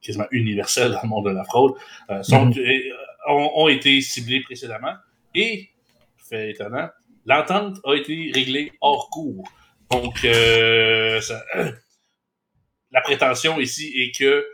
[0.00, 1.74] quasiment universels dans le monde de la fraude,
[2.10, 2.60] euh, sont, mm-hmm.
[2.60, 4.94] euh, ont, ont, été ciblés précédemment.
[5.34, 5.68] Et,
[6.16, 6.88] fait étonnant,
[7.26, 9.44] l'entente a été réglée hors cours.
[9.90, 11.44] Donc, euh, ça,
[12.92, 14.44] la prétention ici est que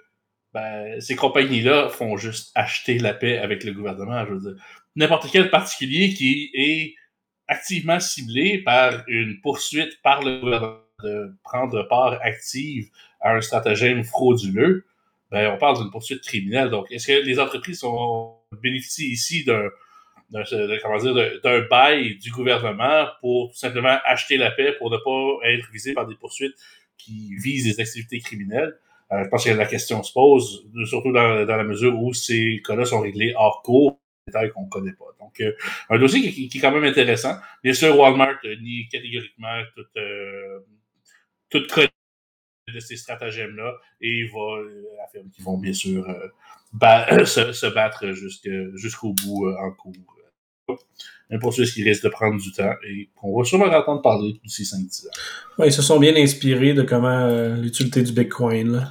[0.55, 4.25] ben, ces compagnies-là font juste acheter la paix avec le gouvernement.
[4.27, 4.63] Je veux dire,
[4.97, 6.95] n'importe quel particulier qui est
[7.49, 12.89] activement ciblé par une poursuite par le gouvernement de prendre part active
[13.21, 14.87] à un stratagème frauduleux,
[15.31, 16.71] ben, on parle d'une poursuite criminelle.
[16.71, 19.69] Donc, est-ce que les entreprises sont, bénéficient ici d'un
[20.33, 25.93] d'un bail du gouvernement pour tout simplement acheter la paix, pour ne pas être visé
[25.93, 26.55] par des poursuites
[26.97, 28.75] qui visent des activités criminelles?
[29.13, 32.85] Euh, je pense que la question se pose, surtout dans, la mesure où ces cas-là
[32.85, 35.05] sont réglés hors cours, détails qu'on ne connaît pas.
[35.21, 35.53] Donc, euh,
[35.91, 37.37] un dossier qui, est quand même intéressant.
[37.63, 40.61] Bien sûr, Walmart euh, nie catégoriquement toute, euh,
[41.51, 41.69] toute
[42.73, 46.07] de ces stratagèmes-là et va affirmer qu'ils vont bien sûr
[46.73, 49.93] se, battre jusqu'au bout en cours
[51.33, 54.65] un processus qui risque de prendre du temps et qu'on va sûrement entendre parler d'ici
[54.65, 55.11] 5-10 ans.
[55.59, 58.73] Ouais, ils se sont bien inspirés de comment euh, l'utilité du Bitcoin.
[58.73, 58.91] Là.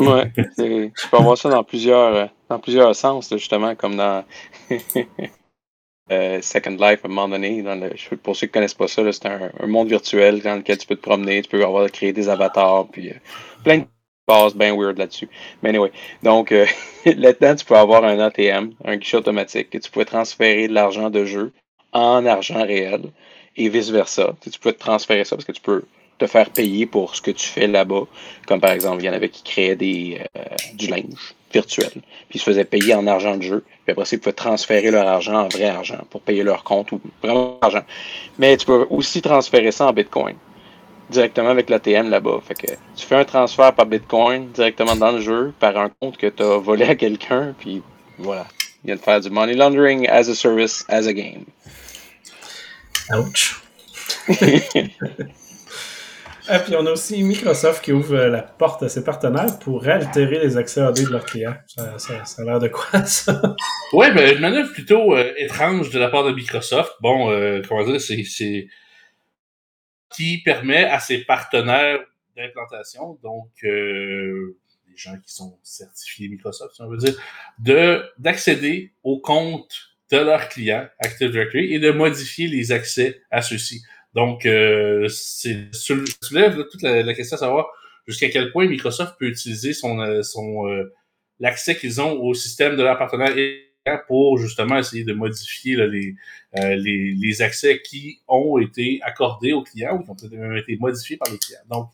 [0.00, 4.24] Ouais, tu peux avoir ça dans plusieurs, euh, dans plusieurs sens, justement, comme dans
[6.10, 7.62] euh, Second Life à un moment donné.
[7.62, 10.78] Dans le, pour ceux qui ne connaissent pas ça, c'est un, monde virtuel dans lequel
[10.78, 13.12] tu peux te promener, tu peux avoir créer des avatars, puis
[13.62, 13.84] plein de
[14.30, 15.28] passe bien weird là-dessus.
[15.62, 15.90] Mais anyway,
[16.22, 16.66] donc euh,
[17.04, 21.10] là-dedans, tu peux avoir un ATM, un guichet automatique, que tu peux transférer de l'argent
[21.10, 21.52] de jeu
[21.92, 23.10] en argent réel
[23.56, 24.36] et vice-versa.
[24.40, 25.82] Tu, peux te transférer ça parce que tu peux
[26.20, 28.02] te faire payer pour ce que tu fais là-bas.
[28.46, 30.42] Comme par exemple, il y en avait qui créaient des, euh,
[30.74, 31.90] du linge virtuel.
[31.90, 33.64] Puis ils se faisaient payer en argent de jeu.
[33.84, 37.00] Puis après ils pouvaient transférer leur argent en vrai argent pour payer leur compte ou
[37.22, 37.82] vraiment argent.
[38.38, 40.36] Mais tu peux aussi transférer ça en Bitcoin
[41.08, 42.40] directement avec l'ATM là-bas.
[42.46, 46.16] Fait que tu fais un transfert par Bitcoin directement dans le jeu par un compte
[46.16, 47.82] que tu as volé à quelqu'un, puis
[48.18, 48.46] voilà.
[48.84, 51.44] Il vient de faire du money laundering as a service, as a game.
[53.12, 53.60] Ouch.
[56.52, 60.40] Et puis on a aussi Microsoft qui ouvre la porte à ses partenaires pour altérer
[60.40, 61.54] les accès AD de leurs clients.
[61.66, 63.40] Ça, ça, a l'air de quoi ça?
[63.92, 66.92] Ouais, ben une manœuvre plutôt euh, étrange de la part de Microsoft.
[67.00, 68.66] Bon, euh, comment dire, c'est
[70.12, 72.00] qui permet à ses partenaires
[72.36, 74.56] d'implantation, donc euh,
[74.88, 77.14] les gens qui sont certifiés Microsoft, si on veut dire,
[77.60, 83.40] de d'accéder aux comptes de leurs clients Active Directory et de modifier les accès à
[83.40, 83.82] ceux-ci.
[84.14, 87.68] Donc, euh, c'est soulève toute la, question à savoir
[88.06, 90.92] jusqu'à quel point Microsoft peut utiliser son, euh, son euh,
[91.38, 93.34] l'accès qu'ils ont au système de leurs partenaires
[94.06, 96.14] pour justement essayer de modifier les,
[96.58, 100.76] euh, les, les, accès qui ont été accordés aux clients ou qui ont même été
[100.76, 101.60] modifiés par les clients.
[101.68, 101.90] Donc,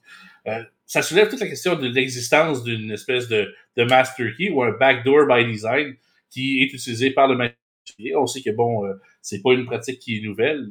[0.46, 4.62] euh, ça soulève toute la question de l'existence d'une espèce de, de master key ou
[4.62, 5.96] un backdoor by design
[6.30, 8.16] qui est utilisé par le manufacturier.
[8.16, 8.94] On sait que bon, euh,
[9.26, 10.68] c'est pas une pratique qui est nouvelle,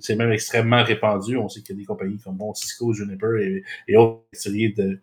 [0.00, 1.36] c'est même extrêmement répandu.
[1.36, 4.24] On sait qu'il y a des compagnies comme bon Cisco, Juniper et, autres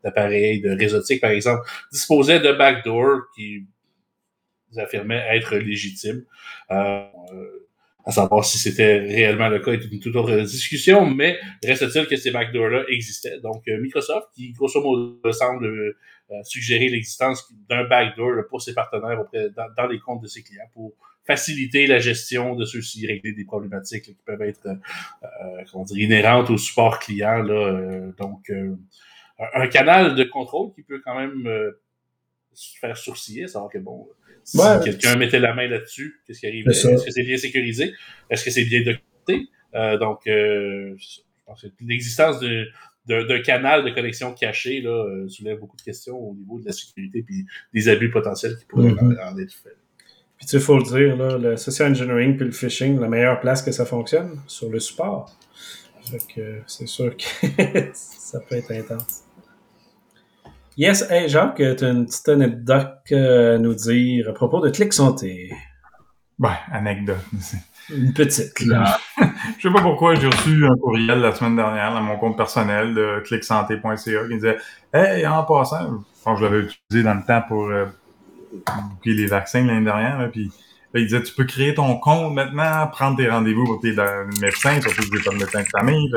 [0.03, 1.61] d'appareils de réseautique, par exemple,
[1.91, 3.67] disposaient de backdoor qui
[4.77, 6.23] affirmait être légitime.
[6.71, 7.05] Euh,
[8.03, 12.15] à savoir si c'était réellement le cas est une toute autre discussion, mais reste-t-il que
[12.15, 13.39] ces backdoors-là existaient?
[13.41, 15.93] Donc, euh, Microsoft, qui grosso modo semble euh,
[16.41, 20.95] suggérer l'existence d'un backdoor pour ses partenaires auprès, dans, les comptes de ses clients pour
[21.25, 24.67] faciliter la gestion de ceux-ci, régler des problématiques qui peuvent être
[25.71, 27.41] comment dire, inhérentes au support client.
[27.41, 28.51] Là, donc,
[29.39, 31.49] un canal de contrôle qui peut quand même
[32.79, 34.07] faire sourciller, savoir que bon,
[34.43, 36.69] si quelqu'un mettait la main là-dessus, qu'est-ce qui arrive?
[36.69, 37.93] Est-ce que c'est bien sécurisé?
[38.29, 39.49] Est-ce que c'est bien documenté?
[39.73, 42.39] Euh, donc, euh, je pense que l'existence
[43.07, 46.71] d'un canal de connexion caché là, euh, soulève beaucoup de questions au niveau de la
[46.71, 49.33] sécurité et des abus potentiels qui pourraient mm-hmm.
[49.33, 49.77] en être faits.
[50.37, 53.39] Puis tu sais, faut le dire, là, le social engineering puis le phishing, la meilleure
[53.39, 55.31] place que ça fonctionne, sur le support.
[56.67, 57.47] c'est sûr que
[57.93, 59.23] ça peut être intense.
[60.77, 64.91] Yes, hey Jacques, tu as une petite anecdote à nous dire à propos de Click
[64.91, 65.53] Santé.
[66.37, 67.15] Ben, anecdote.
[67.89, 68.97] Une petite, là.
[69.57, 72.93] je sais pas pourquoi j'ai reçu un courriel la semaine dernière dans mon compte personnel
[72.93, 74.57] de clicksanté.ca qui disait
[74.93, 77.71] Hey, en passant, je pense que je l'avais utilisé dans le temps pour
[78.57, 80.51] euh, booker les vaccins l'année dernière, puis
[80.99, 83.93] il disait, tu peux créer ton compte maintenant, prendre tes rendez-vous pour tes
[84.41, 86.09] médecins, surtout que j'ai pas de médecin de famille.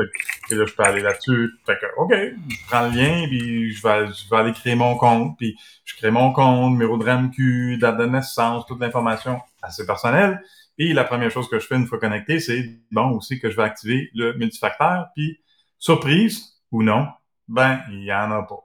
[0.51, 1.51] et là, je peux aller là-dessus.
[1.65, 4.95] Fait que, OK, je prends le lien, puis je vais, je vais aller créer mon
[4.95, 9.85] compte, puis je crée mon compte, numéro de RAMQ, date de naissance, toute l'information assez
[9.85, 10.41] personnelle.
[10.77, 13.57] Et la première chose que je fais une fois connecté, c'est, bon, aussi que je
[13.57, 15.41] vais activer le multifacteur, puis
[15.77, 17.07] surprise, ou non,
[17.49, 18.63] ben, il y en a pas.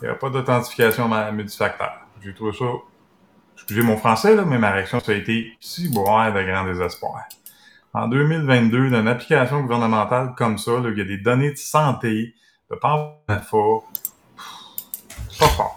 [0.00, 2.07] Il n'y a pas d'authentification multifacteur.
[2.22, 2.64] J'ai trouvé ça
[3.58, 7.24] excusez mon français, là, mais ma réaction, ça a été si boire de grand désespoir.
[7.92, 12.34] En 2022, d'une application gouvernementale comme ça, là, il y a des données de santé,
[12.70, 13.90] de pas fort.
[15.38, 15.76] pas fort.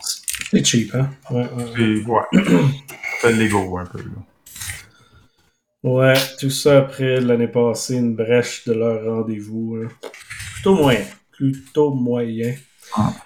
[0.51, 1.09] C'est cheap, hein?
[1.31, 2.03] Ouais, ouais.
[2.05, 2.41] ouais.
[3.19, 4.21] C'est l'ego un peu, là.
[5.83, 9.79] Ouais, tout ça après l'année passée, une brèche de leur rendez-vous.
[10.53, 11.05] Plutôt moyen.
[11.31, 12.53] Plutôt moyen.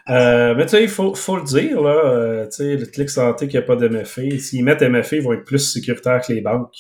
[0.10, 3.48] Euh, mais tu sais, il faut, le dire, là, euh, tu sais, le clic santé
[3.48, 6.76] qui n'a pas d'MFA, s'ils mettent MFA, ils vont être plus sécuritaires que les banques.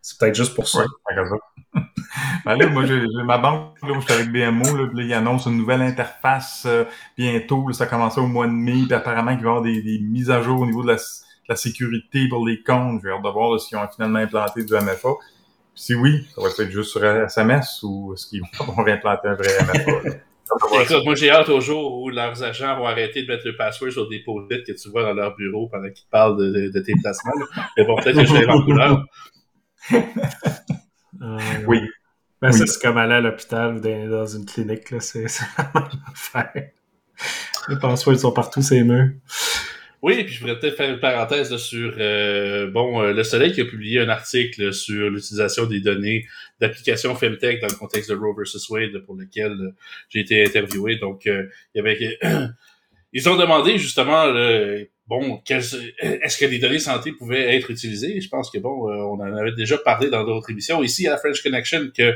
[0.00, 0.80] C'est peut-être juste pour ça.
[0.80, 1.22] Ouais,
[2.44, 5.14] ben là, moi, j'ai ma banque, là, je suis avec BMO, là, puis là, ils
[5.14, 6.84] annoncent une nouvelle interface euh,
[7.16, 7.72] bientôt.
[7.72, 10.30] Ça a commencé au mois de mai, puis apparemment qu'il va y avoir des, mises
[10.30, 10.96] à jour au niveau de
[11.48, 13.00] la, sécurité pour les comptes.
[13.02, 15.10] J'ai hâte de voir s'ils ont finalement implanté du MFA.
[15.74, 19.48] si oui, ça va être juste sur SMS ou est-ce qu'ils vont réimplanter un vrai
[19.60, 20.18] MFA?
[20.82, 23.90] Écoute, moi j'ai hâte au jour où leurs agents vont arrêter de mettre le password
[23.90, 26.92] sur des post que tu vois dans leur bureau pendant qu'ils parlent de, de, tes
[27.02, 27.32] placements.
[27.76, 29.04] Mais bon, peut-être que je vais en couleur.
[31.22, 31.80] Euh, oui.
[32.42, 35.00] Ben, ça, c'est comme aller à l'hôpital ou dans une clinique, là.
[35.00, 36.70] C'est la même affaire.
[37.68, 39.12] Les passwords sont partout, c'est murs.
[40.02, 43.62] Oui, puis je voudrais peut-être faire une parenthèse sur euh, bon euh, le Soleil qui
[43.62, 46.26] a publié un article sur l'utilisation des données
[46.60, 49.74] d'applications Femtech dans le contexte de Roe vs Wade pour lequel euh,
[50.10, 50.96] j'ai été interviewé.
[50.96, 52.18] Donc il y avait
[53.12, 54.26] ils ont demandé justement
[55.06, 58.20] bon est-ce que les données santé pouvaient être utilisées?
[58.20, 61.16] Je pense que bon on en avait déjà parlé dans d'autres émissions ici à la
[61.16, 62.12] French Connection que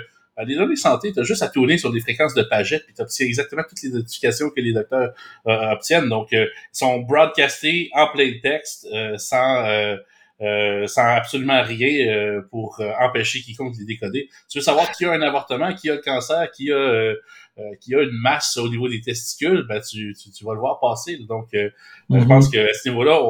[0.46, 3.02] les données santé, tu as juste à tourner sur des fréquences de pagette, puis tu
[3.02, 5.12] obtiens exactement toutes les notifications que les docteurs
[5.46, 6.08] euh, obtiennent.
[6.08, 9.96] Donc, euh, ils sont broadcastés en plein texte, euh, sans,
[10.86, 14.28] sans absolument rien pour empêcher quiconque de les décoder.
[14.48, 17.14] Tu veux savoir qui a un avortement, qui a le cancer, qui a
[17.82, 21.18] qui a une masse au niveau des testicules, ben tu, tu, vas le voir passer.
[21.28, 21.70] Donc, ben,
[22.08, 22.26] je mm-hmm.
[22.26, 23.20] pense que à ce niveau-là,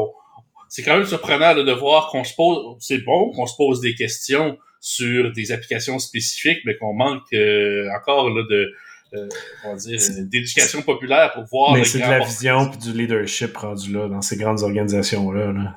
[0.69, 3.97] c'est quand même surprenant de voir qu'on se pose, c'est bon qu'on se pose des
[3.97, 8.73] questions sur des applications spécifiques, mais qu'on manque euh, encore là, de
[9.13, 9.29] euh,
[9.77, 11.75] dire d'éducation populaire pour voir.
[11.75, 15.53] Mais c'est de la vision et du leadership rendu là dans ces grandes organisations là.
[15.53, 15.77] là.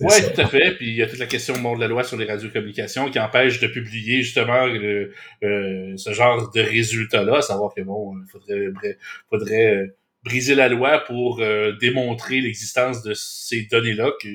[0.00, 0.72] Oui, tout à fait.
[0.76, 3.60] Puis il y a toute la question de la loi sur les radiocommunications qui empêche
[3.60, 5.12] de publier justement le,
[5.44, 8.96] euh, ce genre de résultats-là, à savoir que bon, il faudrait,
[9.30, 9.94] faudrait
[10.24, 11.42] briser la loi pour
[11.80, 14.28] démontrer l'existence de ces données-là que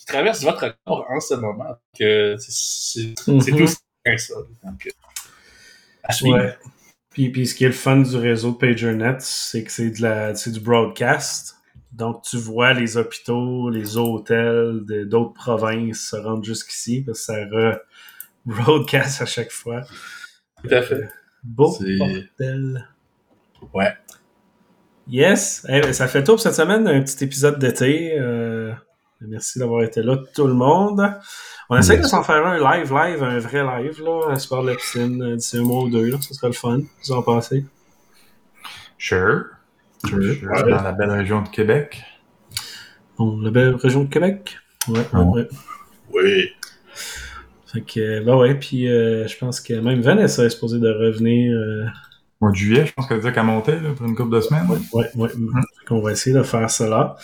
[0.00, 1.76] qui traverse votre corps en ce moment.
[1.98, 3.58] Que c'est mm -hmm.
[3.58, 4.34] tout ça.
[4.64, 6.56] Donc, euh, ouais.
[7.10, 10.34] Puis, puis ce qui est le fun du réseau PagerNet, c'est que c'est de la
[10.34, 11.56] c'est du broadcast.
[11.92, 17.44] Donc tu vois les hôpitaux, les hôtels d'autres provinces se rendre jusqu'ici parce que ça
[17.44, 17.78] re
[18.46, 19.82] broadcast à chaque fois.
[20.62, 21.08] Tout à fait.
[21.42, 22.88] Beau bordel.
[23.74, 23.94] Ouais.
[25.08, 25.66] Yes.
[25.68, 28.18] Eh, ça fait tout pour cette semaine, un petit épisode d'été.
[28.18, 28.72] Euh,
[29.28, 31.02] Merci d'avoir été là, tout le monde.
[31.68, 34.70] On essaie de s'en faire un live, live, un vrai live, là, à Sport de
[34.70, 36.16] la piscine, euh, d'ici un mois ou deux, là.
[36.20, 36.80] Ça serait le fun.
[37.04, 37.64] Vous en pensez?
[38.98, 39.44] Sure.
[40.06, 40.20] Sure.
[40.42, 42.02] Dans la belle région de Québec.
[43.18, 44.58] Bon, la belle région de Québec?
[44.88, 45.48] Ouais, ouais.
[46.12, 46.48] Oui.
[47.66, 51.56] Fait que, bah ouais, puis euh, je pense que même Vanessa est supposée de revenir.
[51.56, 51.84] Euh...
[52.40, 54.34] Au mois de juillet, je pense qu'elle a dit qu'elle montait là, pour une couple
[54.34, 54.66] de semaines.
[54.68, 55.10] Ouais, ouais.
[55.14, 55.34] ouais.
[55.34, 55.62] Hum.
[55.90, 57.16] On va essayer de faire cela.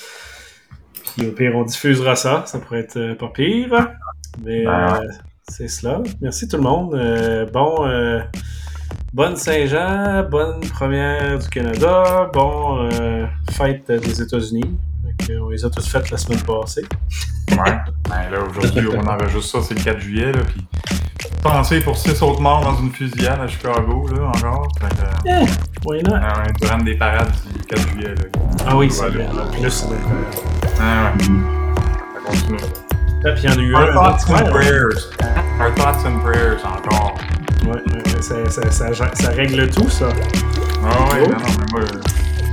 [1.15, 2.45] Puis au pire, on diffusera ça.
[2.47, 3.89] Ça pourrait être euh, pas pire.
[4.45, 5.09] Mais euh,
[5.49, 6.03] c'est cela.
[6.21, 6.95] Merci tout le monde.
[6.95, 7.89] Euh, bon,
[9.13, 12.89] bonne Saint-Jean, bonne première du Canada, bon
[13.53, 14.77] fête des États-Unis.
[15.41, 16.85] On les a tous faites la semaine passée.
[17.51, 17.79] ouais.
[18.09, 20.33] Ben là, aujourd'hui, on enregistre ça, c'est le 4 juillet.
[20.33, 20.67] Là, puis
[21.43, 24.69] pensez pour six autres morts dans une fusillade à Chicago, là, encore.
[24.81, 25.47] Fait que, yeah,
[25.85, 26.15] why not?
[26.15, 28.15] Euh, durant des parades du 4 juillet.
[28.15, 29.29] Là, ah oui, c'est bien.
[29.53, 29.87] Plus,
[30.81, 31.25] Ah ouais.
[32.15, 32.59] Ça continue.
[33.23, 33.93] Puis il y en a eu Our un.
[33.95, 35.11] thoughts and prayers.
[35.61, 37.17] Our thoughts and prayers, encore.
[37.67, 37.83] Ouais,
[38.21, 40.09] ça, ça, ça, ça, règle tout, ça.
[40.85, 41.31] Ah ouais, oh.
[41.31, 42.01] non, non, mais moi, là,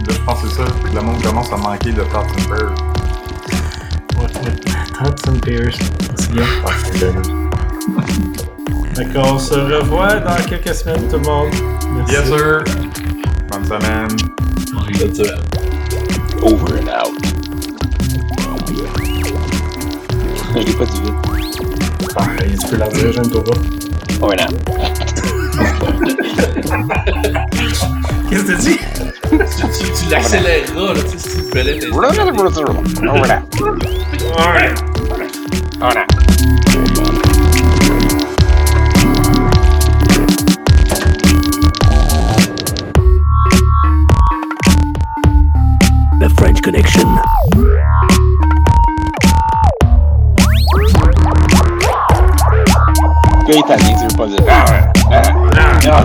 [0.09, 0.65] je pense que c'est ça.
[0.93, 2.73] Le monde commence à manquer de thoughts and prayers.
[4.17, 4.55] Ouais, ouais.
[5.03, 5.77] Thoughts and prayers.
[6.15, 6.43] C'est bien.
[8.95, 11.53] D'accord, on se revoit dans quelques semaines, tout le monde.
[11.95, 12.13] Merci.
[12.13, 12.63] Yes, sir.
[13.51, 14.07] Bonne semaine.
[14.73, 15.39] Bonne semaine.
[16.41, 17.32] Over and out.
[22.77, 23.51] La dire, j'aime toi pas.
[24.19, 24.47] Voilà.
[28.29, 28.77] Qu'est-ce que tu dis?
[29.29, 31.87] tu tu, tu l'accéléreras, là, tu sais, si tu fallait t'es-
[33.01, 33.41] Voilà.
[34.21, 34.73] Ouais.
[35.79, 36.05] Voilà.
[46.19, 47.02] The French Connection.
[53.53, 54.39] Que italien, tu veux pas dire.
[55.11, 56.03] Ah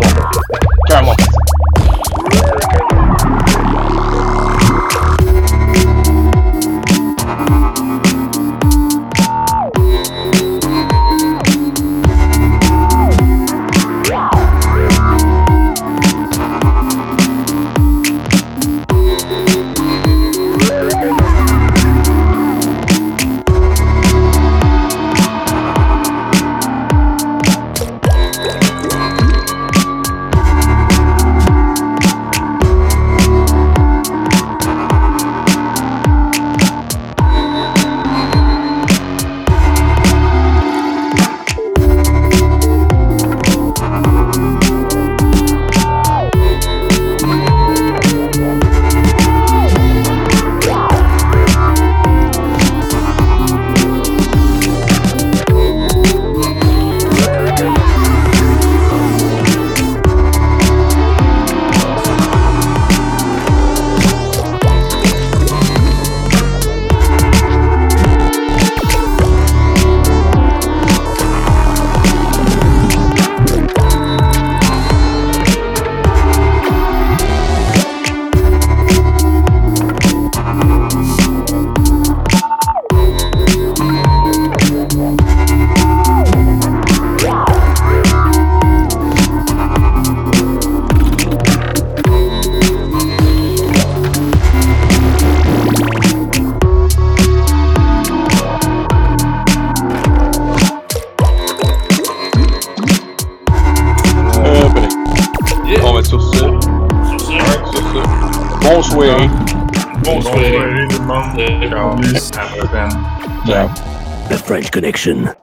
[115.08, 115.37] Nation.